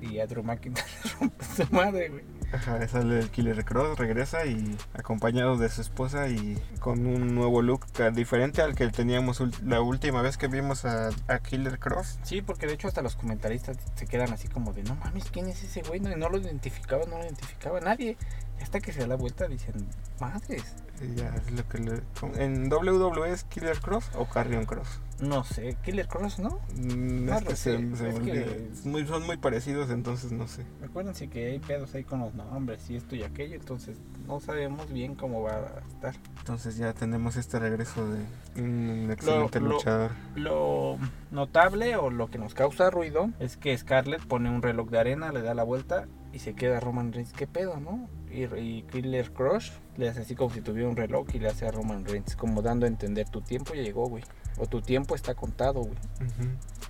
y 0.00 0.18
a 0.18 0.26
Drew 0.26 0.42
McIntyre 0.42 0.84
le 1.04 1.10
rompe 1.12 1.44
su 1.44 1.72
madre, 1.72 2.08
güey. 2.08 2.24
Ajá, 2.52 2.88
sale 2.88 3.20
el 3.20 3.30
Killer 3.30 3.64
Cross, 3.64 3.96
regresa 3.96 4.44
y 4.44 4.76
acompañado 4.92 5.56
de 5.56 5.68
su 5.68 5.82
esposa 5.82 6.28
y 6.28 6.60
con 6.80 7.06
un 7.06 7.36
nuevo 7.36 7.62
look 7.62 7.86
diferente 8.12 8.60
al 8.60 8.74
que 8.74 8.88
teníamos 8.88 9.40
la 9.64 9.80
última 9.80 10.20
vez 10.20 10.36
que 10.36 10.48
vimos 10.48 10.84
a, 10.84 11.10
Killer 11.48 11.78
Cross. 11.78 12.18
Sí, 12.24 12.42
porque 12.42 12.66
de 12.66 12.74
hecho 12.74 12.88
hasta 12.88 13.02
los 13.02 13.14
comentaristas 13.14 13.76
se 13.94 14.06
quedan 14.06 14.32
así 14.32 14.48
como 14.48 14.72
de, 14.72 14.82
no 14.82 14.96
mames, 14.96 15.30
¿quién 15.30 15.46
es 15.46 15.62
ese 15.62 15.82
güey? 15.82 16.00
No, 16.00 16.14
no 16.16 16.28
lo 16.28 16.38
identificaba, 16.38 17.04
no 17.06 17.18
lo 17.18 17.24
identificaba 17.24 17.80
nadie. 17.80 18.16
Hasta 18.60 18.80
que 18.80 18.92
se 18.92 19.00
da 19.00 19.06
la 19.08 19.16
vuelta 19.16 19.46
dicen, 19.46 19.74
madres. 20.20 20.64
Ya, 21.16 21.34
es 21.34 21.50
lo 21.50 21.68
que 21.68 21.78
le... 21.78 22.02
¿En 22.36 22.72
WWE 22.72 23.30
es 23.30 23.44
Killer 23.44 23.78
Cross 23.80 24.10
o 24.16 24.26
Carrion 24.26 24.64
Cross? 24.64 25.00
No 25.20 25.44
sé, 25.44 25.76
Killer 25.84 26.08
Cross, 26.08 26.38
¿no? 26.38 26.60
Mm, 26.76 27.26
no, 27.26 27.40
se, 27.54 27.78
muy, 28.84 29.06
son 29.06 29.26
muy 29.26 29.36
parecidos, 29.36 29.90
entonces 29.90 30.32
no 30.32 30.48
sé. 30.48 30.64
Acuérdense 30.84 31.28
que 31.28 31.46
hay 31.46 31.58
pedos 31.60 31.94
ahí 31.94 32.04
con 32.04 32.20
los 32.20 32.34
nombres 32.34 32.90
y 32.90 32.96
esto 32.96 33.14
y 33.14 33.22
aquello, 33.22 33.54
entonces 33.54 33.98
no 34.26 34.40
sabemos 34.40 34.92
bien 34.92 35.14
cómo 35.14 35.42
va 35.42 35.52
a 35.52 35.86
estar. 35.88 36.14
Entonces 36.38 36.76
ya 36.76 36.92
tenemos 36.94 37.36
este 37.36 37.58
regreso 37.58 38.06
de 38.08 38.24
un 38.60 39.10
excelente 39.10 39.60
luchador. 39.60 40.12
Lo, 40.34 40.98
notable 41.30 41.96
o 41.96 42.10
lo 42.10 42.28
que 42.28 42.38
nos 42.38 42.54
causa 42.54 42.90
ruido 42.90 43.30
es 43.38 43.56
que 43.56 43.76
Scarlett 43.76 44.24
pone 44.26 44.50
un 44.50 44.62
reloj 44.62 44.90
de 44.90 44.98
arena, 44.98 45.32
le 45.32 45.42
da 45.42 45.54
la 45.54 45.64
vuelta 45.64 46.06
y 46.32 46.40
se 46.40 46.54
queda 46.54 46.80
Roman 46.80 47.12
Reigns. 47.12 47.32
¿Qué 47.32 47.46
pedo, 47.46 47.78
no? 47.78 48.08
Y, 48.34 48.44
y 48.58 48.82
Killer 48.90 49.30
Crush 49.32 49.70
le 49.96 50.08
hace 50.08 50.22
así 50.22 50.34
como 50.34 50.52
si 50.52 50.60
tuviera 50.60 50.88
un 50.88 50.96
reloj 50.96 51.26
y 51.34 51.38
le 51.38 51.48
hace 51.48 51.66
a 51.66 51.70
Roman 51.70 52.04
Reigns, 52.04 52.36
como 52.36 52.62
dando 52.62 52.86
a 52.86 52.88
entender 52.88 53.28
tu 53.28 53.40
tiempo 53.40 53.74
ya 53.74 53.82
llegó, 53.82 54.08
güey. 54.08 54.24
O 54.58 54.66
tu 54.66 54.80
tiempo 54.82 55.14
está 55.14 55.34
contado, 55.34 55.80
güey. 55.80 55.98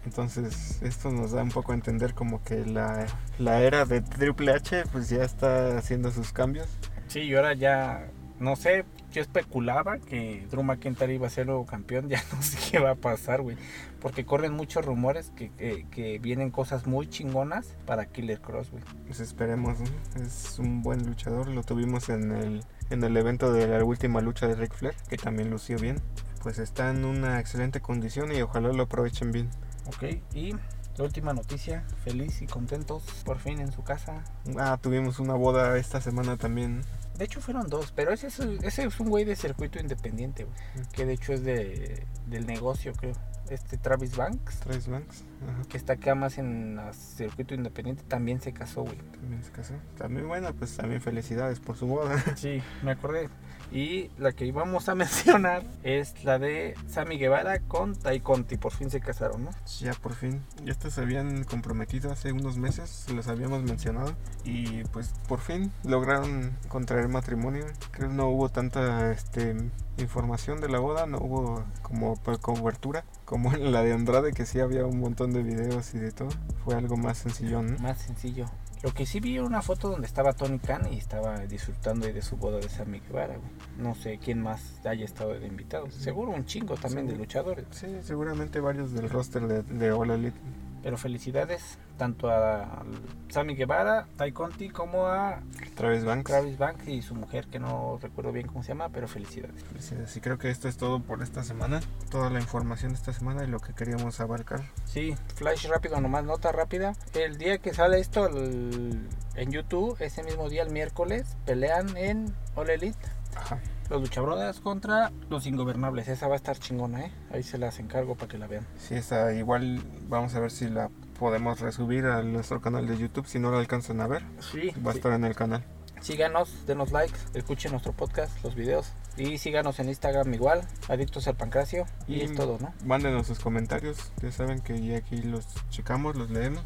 Entonces, 0.04 0.82
esto 0.82 1.10
nos 1.10 1.32
da 1.32 1.42
un 1.42 1.50
poco 1.50 1.72
a 1.72 1.74
entender 1.74 2.14
como 2.14 2.42
que 2.42 2.64
la, 2.66 3.06
la 3.38 3.62
era 3.62 3.84
de 3.84 4.02
Triple 4.02 4.52
H 4.52 4.84
pues 4.92 5.08
ya 5.08 5.22
está 5.22 5.78
haciendo 5.78 6.10
sus 6.10 6.32
cambios. 6.32 6.68
Sí, 7.06 7.20
y 7.20 7.34
ahora 7.34 7.54
ya, 7.54 8.08
no 8.38 8.56
sé, 8.56 8.84
yo 9.12 9.22
especulaba 9.22 9.98
que 9.98 10.46
Drew 10.50 10.62
McIntyre 10.62 11.14
iba 11.14 11.26
a 11.26 11.30
ser 11.30 11.46
nuevo 11.46 11.64
campeón, 11.64 12.08
ya 12.10 12.22
no 12.32 12.42
sé 12.42 12.58
qué 12.70 12.78
va 12.78 12.90
a 12.90 12.96
pasar, 12.96 13.40
güey. 13.40 13.56
Porque 14.04 14.26
corren 14.26 14.52
muchos 14.52 14.84
rumores 14.84 15.32
que, 15.34 15.50
que, 15.90 16.18
vienen 16.18 16.50
cosas 16.50 16.86
muy 16.86 17.08
chingonas 17.08 17.74
para 17.86 18.04
Killer 18.04 18.40
Cross, 18.40 18.70
güey. 18.70 18.84
Pues 19.06 19.18
esperemos, 19.18 19.80
¿no? 19.80 20.22
Es 20.22 20.58
un 20.58 20.82
buen 20.82 21.06
luchador, 21.06 21.48
lo 21.48 21.62
tuvimos 21.62 22.10
en 22.10 22.30
el, 22.32 22.64
en 22.90 23.02
el 23.02 23.16
evento 23.16 23.50
de 23.50 23.66
la 23.66 23.82
última 23.82 24.20
lucha 24.20 24.46
de 24.46 24.56
Ric 24.56 24.74
Flair, 24.74 24.94
que 25.08 25.16
también 25.16 25.48
lució 25.50 25.78
bien 25.78 26.02
pues 26.44 26.58
está 26.58 26.90
en 26.90 27.06
una 27.06 27.40
excelente 27.40 27.80
condición 27.80 28.30
y 28.30 28.42
ojalá 28.42 28.70
lo 28.70 28.82
aprovechen 28.82 29.32
bien. 29.32 29.48
Ok, 29.86 30.20
y 30.34 30.52
la 30.52 31.04
última 31.04 31.32
noticia, 31.32 31.86
feliz 32.04 32.42
y 32.42 32.46
contentos 32.46 33.02
por 33.24 33.38
fin 33.38 33.60
en 33.60 33.72
su 33.72 33.82
casa. 33.82 34.22
Ah, 34.58 34.78
tuvimos 34.78 35.18
una 35.18 35.32
boda 35.32 35.78
esta 35.78 36.02
semana 36.02 36.36
también. 36.36 36.82
De 37.16 37.24
hecho 37.24 37.40
fueron 37.40 37.70
dos, 37.70 37.92
pero 37.92 38.12
ese 38.12 38.26
es, 38.26 38.40
ese 38.40 38.84
es 38.84 39.00
un 39.00 39.08
güey 39.08 39.24
de 39.24 39.36
circuito 39.36 39.80
independiente, 39.80 40.46
que 40.92 41.06
de 41.06 41.14
hecho 41.14 41.32
es 41.32 41.42
de, 41.44 42.06
del 42.26 42.46
negocio, 42.46 42.92
creo 42.92 43.14
este 43.50 43.76
Travis 43.76 44.16
Banks. 44.16 44.60
Travis 44.60 44.88
Banks. 44.88 45.24
Que 45.68 45.76
está 45.76 45.94
acá 45.94 46.14
más 46.14 46.38
en 46.38 46.78
el 46.78 46.94
circuito 46.94 47.54
independiente, 47.54 48.02
también 48.04 48.40
se 48.40 48.52
casó, 48.52 48.82
güey. 48.82 48.96
También 48.96 49.42
se 49.42 49.50
casó. 49.50 49.74
También, 49.98 50.26
bueno, 50.26 50.52
pues 50.54 50.76
también 50.76 51.00
felicidades 51.00 51.60
por 51.60 51.76
su 51.76 51.86
boda. 51.86 52.22
Sí, 52.36 52.62
me 52.82 52.92
acordé. 52.92 53.28
Y 53.74 54.08
la 54.18 54.30
que 54.30 54.46
íbamos 54.46 54.88
a 54.88 54.94
mencionar 54.94 55.64
es 55.82 56.24
la 56.24 56.38
de 56.38 56.74
Sammy 56.88 57.18
Guevara 57.18 57.58
con 57.58 57.96
Tai 57.96 58.20
Conti. 58.20 58.56
Por 58.56 58.72
fin 58.72 58.88
se 58.88 59.00
casaron, 59.00 59.44
¿no? 59.44 59.50
Ya, 59.80 59.92
por 59.94 60.14
fin. 60.14 60.40
Ya 60.64 60.70
estos 60.70 60.94
se 60.94 61.00
habían 61.00 61.42
comprometido 61.42 62.12
hace 62.12 62.30
unos 62.30 62.56
meses, 62.56 63.06
los 63.12 63.26
habíamos 63.26 63.64
mencionado. 63.64 64.14
Y 64.44 64.84
pues 64.84 65.12
por 65.28 65.40
fin 65.40 65.72
lograron 65.82 66.56
contraer 66.68 67.08
matrimonio. 67.08 67.66
Creo 67.90 68.10
que 68.10 68.14
no 68.14 68.28
hubo 68.28 68.48
tanta 68.48 69.10
este, 69.10 69.56
información 69.98 70.60
de 70.60 70.68
la 70.68 70.78
boda, 70.78 71.06
no 71.06 71.18
hubo 71.18 71.64
como 71.82 72.14
cobertura 72.40 73.04
como 73.24 73.52
en 73.54 73.72
la 73.72 73.82
de 73.82 73.92
Andrade 73.92 74.32
que 74.32 74.46
sí 74.46 74.60
había 74.60 74.86
un 74.86 75.00
montón 75.00 75.32
de 75.32 75.42
videos 75.42 75.94
y 75.94 75.98
de 75.98 76.12
todo. 76.12 76.28
Fue 76.64 76.76
algo 76.76 76.96
más 76.96 77.18
sencillo, 77.18 77.62
¿no? 77.62 77.76
Más 77.78 77.98
sencillo. 77.98 78.46
Lo 78.84 78.92
que 78.92 79.06
sí 79.06 79.18
vi 79.18 79.38
una 79.38 79.62
foto 79.62 79.88
donde 79.88 80.06
estaba 80.06 80.34
Tony 80.34 80.58
Khan 80.58 80.92
y 80.92 80.98
estaba 80.98 81.38
disfrutando 81.46 82.06
de 82.06 82.20
su 82.20 82.36
boda 82.36 82.58
de 82.58 82.68
Sammy 82.68 83.00
Guevara. 83.00 83.38
No 83.78 83.94
sé 83.94 84.18
quién 84.22 84.42
más 84.42 84.84
haya 84.84 85.06
estado 85.06 85.32
de 85.32 85.46
invitados. 85.46 85.94
Seguro 85.94 86.32
un 86.32 86.44
chingo 86.44 86.74
también 86.74 87.06
de 87.06 87.16
luchadores. 87.16 87.64
Sí, 87.70 87.86
seguramente 88.02 88.60
varios 88.60 88.92
del 88.92 89.08
roster 89.08 89.46
de, 89.46 89.62
de 89.62 89.90
All 89.90 90.10
Elite. 90.10 90.36
Pero 90.82 90.98
felicidades 90.98 91.78
tanto 91.96 92.30
a 92.30 92.82
Sammy 93.28 93.54
Guevara, 93.54 94.06
Tai 94.16 94.32
Conti, 94.32 94.68
como 94.68 95.06
a 95.06 95.40
Travis 95.74 96.04
Banks. 96.04 96.30
Travis 96.30 96.58
Banks 96.58 96.88
y 96.88 97.02
su 97.02 97.14
mujer, 97.14 97.46
que 97.46 97.58
no 97.58 97.98
recuerdo 98.00 98.32
bien 98.32 98.46
cómo 98.46 98.62
se 98.62 98.68
llama, 98.68 98.88
pero 98.90 99.08
felicidades. 99.08 99.62
Felicidades. 99.64 100.16
Y 100.16 100.20
creo 100.20 100.38
que 100.38 100.50
esto 100.50 100.68
es 100.68 100.76
todo 100.76 101.00
por 101.00 101.22
esta 101.22 101.42
semana. 101.42 101.80
Toda 102.10 102.30
la 102.30 102.40
información 102.40 102.92
de 102.92 102.98
esta 102.98 103.12
semana 103.12 103.44
y 103.44 103.46
lo 103.46 103.60
que 103.60 103.74
queríamos 103.74 104.20
abarcar. 104.20 104.62
Sí, 104.84 105.16
flash 105.34 105.66
rápido, 105.66 106.00
nomás 106.00 106.24
nota 106.24 106.52
rápida. 106.52 106.94
El 107.14 107.38
día 107.38 107.58
que 107.58 107.74
sale 107.74 107.98
esto 107.98 108.28
en 108.28 109.50
YouTube, 109.50 109.96
ese 110.00 110.22
mismo 110.22 110.48
día, 110.48 110.62
el 110.62 110.70
miércoles, 110.70 111.36
pelean 111.44 111.96
en 111.96 112.34
All 112.54 112.70
Elite. 112.70 112.98
Ajá 113.36 113.58
Los 113.90 114.00
luchabrothers 114.00 114.60
contra 114.60 115.12
los 115.28 115.46
ingobernables. 115.46 116.08
Esa 116.08 116.28
va 116.28 116.34
a 116.34 116.36
estar 116.36 116.58
chingona, 116.58 117.06
¿eh? 117.06 117.12
Ahí 117.32 117.42
se 117.42 117.58
las 117.58 117.78
encargo 117.78 118.14
para 118.14 118.28
que 118.28 118.38
la 118.38 118.46
vean. 118.46 118.66
Sí, 118.78 118.94
esa 118.94 119.32
igual 119.34 119.82
vamos 120.08 120.34
a 120.34 120.40
ver 120.40 120.50
si 120.50 120.68
la 120.68 120.88
podemos 121.18 121.60
resubir 121.60 122.06
a 122.06 122.22
nuestro 122.22 122.60
canal 122.60 122.86
de 122.86 122.98
YouTube 122.98 123.26
si 123.26 123.38
no 123.38 123.50
la 123.50 123.58
alcanzan 123.58 124.00
a 124.00 124.06
ver. 124.06 124.22
Sí. 124.40 124.72
Va 124.84 124.92
a 124.92 124.94
estar 124.94 125.12
en 125.12 125.24
el 125.24 125.34
canal. 125.34 125.64
Síganos, 126.00 126.66
denos 126.66 126.92
likes, 126.92 127.18
escuchen 127.32 127.70
nuestro 127.70 127.94
podcast, 127.94 128.30
los 128.44 128.54
videos. 128.54 128.92
Y 129.16 129.38
síganos 129.38 129.78
en 129.78 129.88
Instagram 129.88 130.34
igual, 130.34 130.60
Adictos 130.88 131.28
al 131.28 131.36
Pancracio. 131.36 131.86
Y, 132.06 132.20
es 132.20 132.34
todo, 132.34 132.58
¿no? 132.60 132.74
Mándenos 132.84 133.26
sus 133.26 133.38
comentarios. 133.38 134.12
Ya 134.20 134.30
saben 134.30 134.60
que 134.60 134.78
ya 134.84 134.98
aquí 134.98 135.22
los 135.22 135.46
checamos, 135.70 136.14
los 136.16 136.30
leemos. 136.30 136.62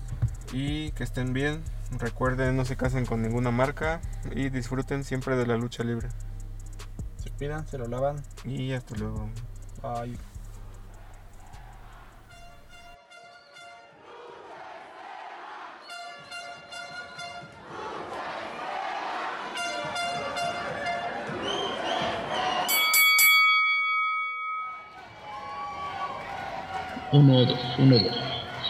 Y 0.53 0.91
que 0.93 1.05
estén 1.05 1.33
bien. 1.33 1.63
Recuerden, 1.99 2.57
no 2.57 2.65
se 2.65 2.77
casen 2.77 3.07
con 3.07 3.23
ninguna 3.23 3.53
marca. 3.53 4.01
Y 4.35 4.49
disfruten 4.49 5.05
siempre 5.05 5.37
de 5.37 5.47
la 5.47 5.57
lucha 5.57 5.85
libre. 5.85 6.09
Se 7.23 7.31
cuidan, 7.31 7.65
se 7.69 7.79
lo 7.79 7.87
lavan. 7.87 8.17
Y 8.45 8.73
hasta 8.73 8.97
luego. 8.97 9.29
Bye. 9.83 10.19
Uno, 27.19 27.45
dos, 27.45 27.59
uno, 27.79 27.99
dos. 27.99 28.17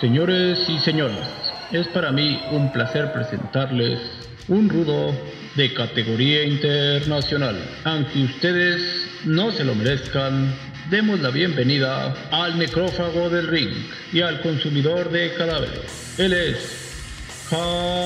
Señores 0.01 0.59
y 0.71 0.79
señoras, 0.79 1.29
es 1.71 1.87
para 1.89 2.13
mí 2.13 2.41
un 2.51 2.73
placer 2.73 3.13
presentarles 3.13 4.01
un 4.49 4.71
rudo 4.71 5.15
de 5.55 5.75
categoría 5.75 6.45
internacional. 6.45 7.61
Aunque 7.85 8.21
ustedes 8.21 8.81
no 9.27 9.53
se 9.53 9.65
lo 9.65 9.75
merezcan, 9.75 10.55
demos 10.89 11.21
la 11.21 11.29
bienvenida 11.29 12.15
al 12.31 12.59
necrófago 12.59 13.29
del 13.29 13.49
ring 13.49 13.69
y 14.15 14.23
al 14.23 14.41
consumidor 14.41 15.11
de 15.11 15.35
cadáveres. 15.35 16.19
Él 16.19 16.33
es 16.33 17.45
Carroñero. 17.51 17.99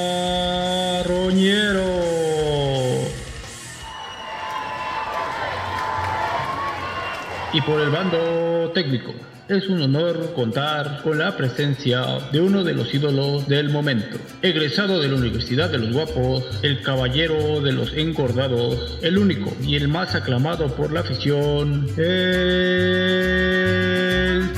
Y 7.52 7.60
por 7.60 7.80
el 7.80 7.90
bando 7.90 8.72
técnico, 8.74 9.14
es 9.56 9.68
un 9.68 9.82
honor 9.82 10.32
contar 10.34 11.02
con 11.02 11.18
la 11.18 11.36
presencia 11.36 12.02
de 12.32 12.40
uno 12.40 12.64
de 12.64 12.72
los 12.74 12.94
ídolos 12.94 13.46
del 13.48 13.68
momento. 13.70 14.16
Egresado 14.40 15.00
de 15.00 15.08
la 15.08 15.16
Universidad 15.16 15.70
de 15.70 15.78
los 15.78 15.92
Guapos, 15.92 16.44
el 16.62 16.80
caballero 16.82 17.60
de 17.60 17.72
los 17.72 17.92
engordados, 17.94 18.98
el 19.02 19.18
único 19.18 19.52
y 19.62 19.76
el 19.76 19.88
más 19.88 20.14
aclamado 20.14 20.68
por 20.74 20.92
la 20.92 21.00
afición, 21.00 21.86
el 21.96 22.52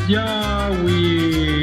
Yahweh. 0.09 1.54